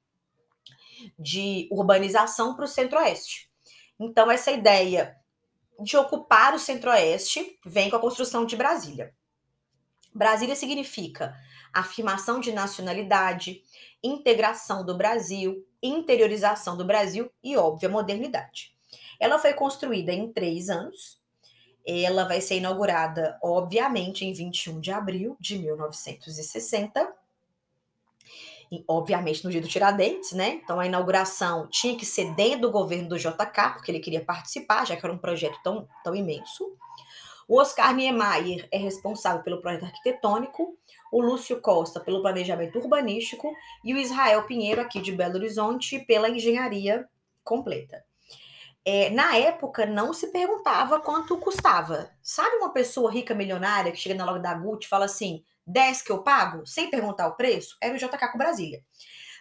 de 1.19 1.67
urbanização 1.71 2.55
para 2.55 2.65
o 2.65 2.67
centro-oeste. 2.67 3.49
Então, 3.99 4.31
essa 4.31 4.51
ideia 4.51 5.15
de 5.79 5.97
ocupar 5.97 6.53
o 6.53 6.59
centro-oeste 6.59 7.59
vem 7.65 7.89
com 7.89 7.95
a 7.95 8.01
construção 8.01 8.45
de 8.45 8.55
Brasília. 8.55 9.13
Brasília 10.13 10.55
significa 10.55 11.35
afirmação 11.73 12.39
de 12.39 12.51
nacionalidade, 12.51 13.63
integração 14.03 14.85
do 14.85 14.95
Brasil, 14.95 15.65
interiorização 15.81 16.77
do 16.77 16.85
Brasil 16.85 17.31
e, 17.43 17.57
óbvio, 17.57 17.89
modernidade. 17.89 18.73
Ela 19.19 19.39
foi 19.39 19.53
construída 19.53 20.11
em 20.11 20.31
três 20.31 20.69
anos. 20.69 21.21
Ela 21.85 22.25
vai 22.25 22.39
ser 22.39 22.57
inaugurada, 22.57 23.37
obviamente, 23.41 24.23
em 24.25 24.33
21 24.33 24.79
de 24.79 24.91
abril 24.91 25.35
de 25.39 25.57
1960. 25.57 27.13
E, 28.71 28.83
obviamente, 28.87 29.43
no 29.43 29.51
dia 29.51 29.61
do 29.61 29.67
Tiradentes, 29.67 30.31
né? 30.31 30.61
Então, 30.63 30.79
a 30.79 30.85
inauguração 30.85 31.67
tinha 31.67 31.95
que 31.95 32.05
ser 32.05 32.33
dentro 32.33 32.61
do 32.61 32.71
governo 32.71 33.09
do 33.09 33.17
JK, 33.17 33.73
porque 33.73 33.91
ele 33.91 33.99
queria 33.99 34.23
participar, 34.23 34.85
já 34.85 34.95
que 34.95 35.05
era 35.05 35.13
um 35.13 35.17
projeto 35.17 35.59
tão, 35.63 35.87
tão 36.03 36.15
imenso. 36.15 36.75
O 37.47 37.59
Oscar 37.59 37.93
Niemeyer 37.93 38.67
é 38.71 38.77
responsável 38.77 39.43
pelo 39.43 39.61
projeto 39.61 39.85
arquitetônico, 39.85 40.77
o 41.13 41.21
Lúcio 41.21 41.61
Costa 41.61 41.99
pelo 41.99 42.23
planejamento 42.23 42.79
urbanístico 42.79 43.55
e 43.83 43.93
o 43.93 43.97
Israel 43.97 44.47
Pinheiro, 44.47 44.81
aqui 44.81 44.99
de 44.99 45.11
Belo 45.11 45.35
Horizonte, 45.35 45.99
pela 45.99 46.27
engenharia 46.27 47.07
completa. 47.43 48.03
É, 48.83 49.11
na 49.11 49.37
época, 49.37 49.85
não 49.85 50.11
se 50.11 50.31
perguntava 50.31 50.99
quanto 50.99 51.37
custava. 51.37 52.09
Sabe 52.19 52.55
uma 52.55 52.73
pessoa 52.73 53.11
rica 53.11 53.35
milionária 53.35 53.91
que 53.91 53.99
chega 53.99 54.15
na 54.15 54.25
loja 54.25 54.39
da 54.39 54.55
Gucci 54.55 54.87
e 54.87 54.89
fala 54.89 55.05
assim: 55.05 55.43
10 55.67 56.01
que 56.01 56.11
eu 56.11 56.23
pago, 56.23 56.65
sem 56.65 56.89
perguntar 56.89 57.27
o 57.27 57.35
preço? 57.35 57.77
Era 57.79 57.93
o 57.93 57.97
JK 57.97 58.31
com 58.31 58.37
Brasília. 58.39 58.83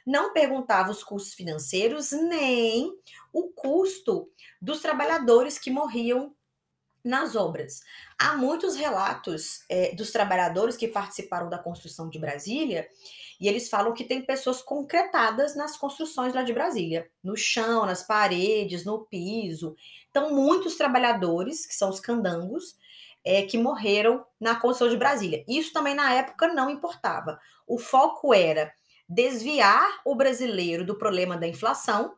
Não 0.06 0.35
perguntava 0.35 0.90
os 0.90 1.02
custos 1.02 1.32
financeiros, 1.32 2.12
nem 2.12 2.92
o 3.32 3.48
custo 3.48 4.28
dos 4.61 4.82
trabalhadores 4.82 5.58
que 5.58 5.70
morriam 5.70 6.35
nas 7.04 7.34
obras. 7.34 7.82
Há 8.18 8.36
muitos 8.36 8.76
relatos 8.76 9.64
é, 9.68 9.94
dos 9.94 10.12
trabalhadores 10.12 10.76
que 10.76 10.86
participaram 10.86 11.48
da 11.48 11.58
construção 11.58 12.08
de 12.08 12.18
Brasília 12.18 12.88
e 13.40 13.48
eles 13.48 13.68
falam 13.68 13.92
que 13.92 14.04
tem 14.04 14.22
pessoas 14.22 14.62
concretadas 14.62 15.56
nas 15.56 15.76
construções 15.76 16.32
lá 16.32 16.42
de 16.42 16.52
Brasília, 16.52 17.10
no 17.22 17.36
chão, 17.36 17.84
nas 17.84 18.04
paredes, 18.04 18.84
no 18.84 19.00
piso. 19.06 19.74
Então, 20.10 20.32
muitos 20.32 20.76
trabalhadores, 20.76 21.66
que 21.66 21.74
são 21.74 21.90
os 21.90 21.98
candangos, 21.98 22.76
é, 23.24 23.42
que 23.42 23.58
morreram 23.58 24.24
na 24.40 24.54
construção 24.54 24.88
de 24.88 24.96
Brasília. 24.96 25.44
Isso 25.48 25.72
também 25.72 25.94
na 25.94 26.12
época 26.14 26.48
não 26.48 26.70
importava. 26.70 27.40
O 27.66 27.78
foco 27.78 28.32
era 28.32 28.72
desviar 29.08 30.00
o 30.04 30.14
brasileiro 30.14 30.84
do 30.84 30.96
problema 30.96 31.36
da 31.36 31.46
inflação, 31.46 32.14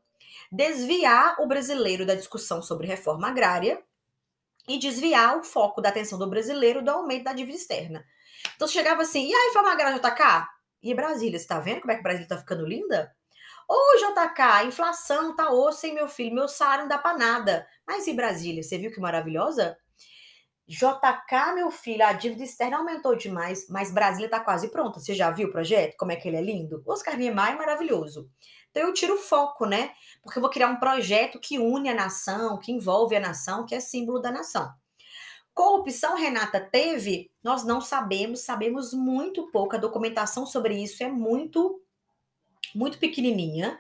desviar 0.52 1.40
o 1.40 1.46
brasileiro 1.46 2.04
da 2.04 2.14
discussão 2.14 2.62
sobre 2.62 2.86
reforma 2.86 3.28
agrária 3.28 3.82
e 4.68 4.78
desviar 4.78 5.38
o 5.38 5.44
foco 5.44 5.80
da 5.80 5.88
atenção 5.88 6.18
do 6.18 6.28
brasileiro 6.28 6.82
do 6.82 6.90
aumento 6.90 7.24
da 7.24 7.32
dívida 7.32 7.56
externa. 7.56 8.04
Então 8.56 8.68
chegava 8.68 9.02
assim, 9.02 9.28
e 9.28 9.34
aí, 9.34 9.52
agrária 9.56 9.98
JK? 9.98 10.48
E 10.82 10.94
Brasília, 10.94 11.38
você 11.38 11.46
tá 11.46 11.58
vendo 11.60 11.80
como 11.80 11.92
é 11.92 11.96
que 11.96 12.02
Brasília 12.02 12.28
tá 12.28 12.36
ficando 12.36 12.66
linda? 12.66 13.10
Ô, 13.68 13.96
JK, 13.96 14.40
a 14.42 14.64
inflação 14.64 15.34
tá 15.34 15.50
osso, 15.50 15.86
hein, 15.86 15.94
meu 15.94 16.06
filho? 16.06 16.34
Meu 16.34 16.46
salário 16.46 16.82
não 16.82 16.88
dá 16.88 16.98
pra 16.98 17.16
nada. 17.16 17.66
Mas 17.86 18.06
e 18.06 18.12
Brasília? 18.12 18.62
Você 18.62 18.76
viu 18.76 18.90
que 18.90 19.00
maravilhosa? 19.00 19.76
JK, 20.66 21.54
meu 21.54 21.70
filho, 21.70 22.04
a 22.04 22.12
dívida 22.12 22.42
externa 22.42 22.78
aumentou 22.78 23.14
demais, 23.14 23.66
mas 23.68 23.92
Brasília 23.92 24.30
tá 24.30 24.40
quase 24.40 24.68
pronta. 24.68 25.00
Você 25.00 25.14
já 25.14 25.30
viu 25.30 25.48
o 25.48 25.52
projeto? 25.52 25.96
Como 25.96 26.12
é 26.12 26.16
que 26.16 26.28
ele 26.28 26.36
é 26.36 26.42
lindo? 26.42 26.82
Oscar 26.86 27.16
Niemeyer 27.16 27.56
maravilhoso. 27.56 28.30
Então 28.74 28.88
eu 28.88 28.92
tiro 28.92 29.14
o 29.14 29.18
foco, 29.18 29.64
né? 29.64 29.92
Porque 30.20 30.36
eu 30.36 30.42
vou 30.42 30.50
criar 30.50 30.66
um 30.66 30.80
projeto 30.80 31.38
que 31.38 31.60
une 31.60 31.88
a 31.88 31.94
nação, 31.94 32.58
que 32.58 32.72
envolve 32.72 33.14
a 33.14 33.20
nação, 33.20 33.64
que 33.64 33.72
é 33.72 33.78
símbolo 33.78 34.18
da 34.18 34.32
nação. 34.32 34.68
Corrupção 35.54 36.16
Renata 36.16 36.58
teve? 36.58 37.30
Nós 37.40 37.62
não 37.62 37.80
sabemos, 37.80 38.40
sabemos 38.40 38.92
muito 38.92 39.48
pouco. 39.52 39.76
A 39.76 39.78
documentação 39.78 40.44
sobre 40.44 40.74
isso 40.74 41.04
é 41.04 41.08
muito, 41.08 41.80
muito 42.74 42.98
pequenininha. 42.98 43.78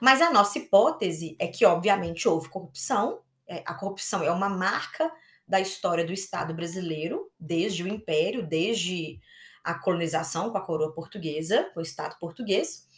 Mas 0.00 0.22
a 0.22 0.30
nossa 0.30 0.56
hipótese 0.58 1.36
é 1.38 1.46
que, 1.46 1.66
obviamente, 1.66 2.26
houve 2.26 2.48
corrupção. 2.48 3.20
É, 3.46 3.62
a 3.66 3.74
corrupção 3.74 4.22
é 4.22 4.30
uma 4.30 4.48
marca 4.48 5.12
da 5.46 5.60
história 5.60 6.06
do 6.06 6.14
Estado 6.14 6.54
brasileiro, 6.54 7.30
desde 7.38 7.82
o 7.82 7.88
Império, 7.88 8.42
desde 8.42 9.20
a 9.62 9.74
colonização 9.74 10.48
com 10.48 10.56
a 10.56 10.64
coroa 10.64 10.94
portuguesa, 10.94 11.70
o 11.76 11.82
Estado 11.82 12.16
português. 12.18 12.88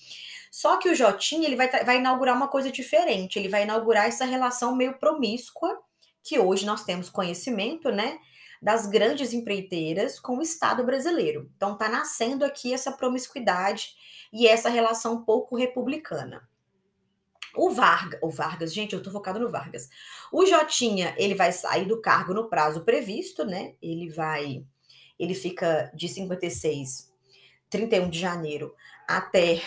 Só 0.53 0.77
que 0.77 0.91
o 0.91 0.95
Jotinha 0.95 1.47
ele 1.47 1.57
vai, 1.57 1.67
vai 1.83 1.97
inaugurar 1.97 2.37
uma 2.37 2.47
coisa 2.47 2.71
diferente. 2.71 3.39
Ele 3.39 3.49
vai 3.49 3.63
inaugurar 3.63 4.07
essa 4.07 4.27
relação 4.27 4.77
meio 4.77 4.99
promíscua 4.99 5.83
que 6.23 6.39
hoje 6.39 6.67
nós 6.67 6.85
temos 6.85 7.09
conhecimento, 7.09 7.91
né? 7.91 8.19
Das 8.61 8.87
grandes 8.87 9.33
empreiteiras 9.33 10.21
com 10.21 10.37
o 10.37 10.43
Estado 10.43 10.85
brasileiro. 10.85 11.51
Então, 11.57 11.73
está 11.73 11.89
nascendo 11.89 12.45
aqui 12.45 12.75
essa 12.75 12.93
promiscuidade 12.93 13.95
e 14.31 14.47
essa 14.47 14.69
relação 14.69 15.25
pouco 15.25 15.57
republicana. 15.57 16.47
O 17.57 17.71
Vargas, 17.71 18.21
o 18.23 18.29
Vargas, 18.29 18.75
gente, 18.75 18.93
eu 18.93 18.99
estou 18.99 19.13
focado 19.13 19.41
no 19.41 19.51
Vargas. 19.51 19.89
O 20.31 20.45
Jotinha, 20.45 21.15
ele 21.17 21.35
vai 21.35 21.51
sair 21.51 21.87
do 21.87 21.99
cargo 21.99 22.35
no 22.35 22.51
prazo 22.51 22.85
previsto, 22.85 23.43
né? 23.47 23.75
Ele 23.81 24.11
vai, 24.11 24.63
ele 25.19 25.35
fica 25.35 25.91
de 25.95 26.09
56, 26.09 27.11
31 27.71 28.11
de 28.11 28.19
janeiro 28.19 28.75
até 29.07 29.61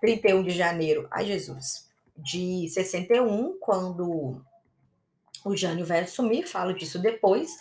31 0.00 0.42
de 0.42 0.50
janeiro, 0.50 1.08
ai 1.10 1.26
Jesus, 1.26 1.88
de 2.16 2.68
61, 2.68 3.58
quando 3.60 4.42
o 5.44 5.56
Jânio 5.56 5.86
vai 5.86 6.00
assumir, 6.00 6.46
falo 6.46 6.72
disso 6.72 6.98
depois. 6.98 7.56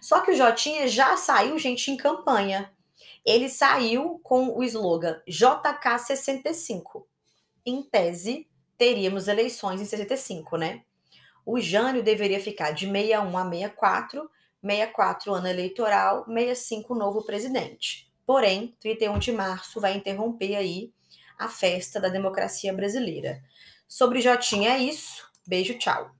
Só 0.00 0.20
que 0.20 0.30
o 0.30 0.36
Jotinha 0.36 0.88
já 0.88 1.16
saiu, 1.16 1.58
gente, 1.58 1.90
em 1.90 1.96
campanha. 1.96 2.72
Ele 3.24 3.48
saiu 3.48 4.20
com 4.22 4.56
o 4.56 4.62
slogan 4.62 5.20
JK65. 5.28 7.04
Em 7.64 7.82
tese, 7.82 8.48
teríamos 8.76 9.28
eleições 9.28 9.80
em 9.80 9.84
65, 9.84 10.56
né? 10.56 10.82
O 11.44 11.60
Jânio 11.60 12.02
deveria 12.02 12.40
ficar 12.40 12.70
de 12.70 12.86
61 12.86 13.36
a 13.36 13.44
64, 13.44 14.30
64 14.62 15.34
ano 15.34 15.48
eleitoral, 15.48 16.24
65 16.26 16.94
novo 16.94 17.24
presidente. 17.24 18.07
Porém, 18.28 18.76
31 18.78 19.18
de 19.18 19.32
março 19.32 19.80
vai 19.80 19.96
interromper 19.96 20.54
aí 20.54 20.92
a 21.38 21.48
festa 21.48 21.98
da 21.98 22.10
democracia 22.10 22.74
brasileira. 22.74 23.42
Sobre 23.88 24.20
Jotinha 24.20 24.72
é 24.72 24.78
isso. 24.80 25.26
Beijo, 25.46 25.78
tchau. 25.78 26.17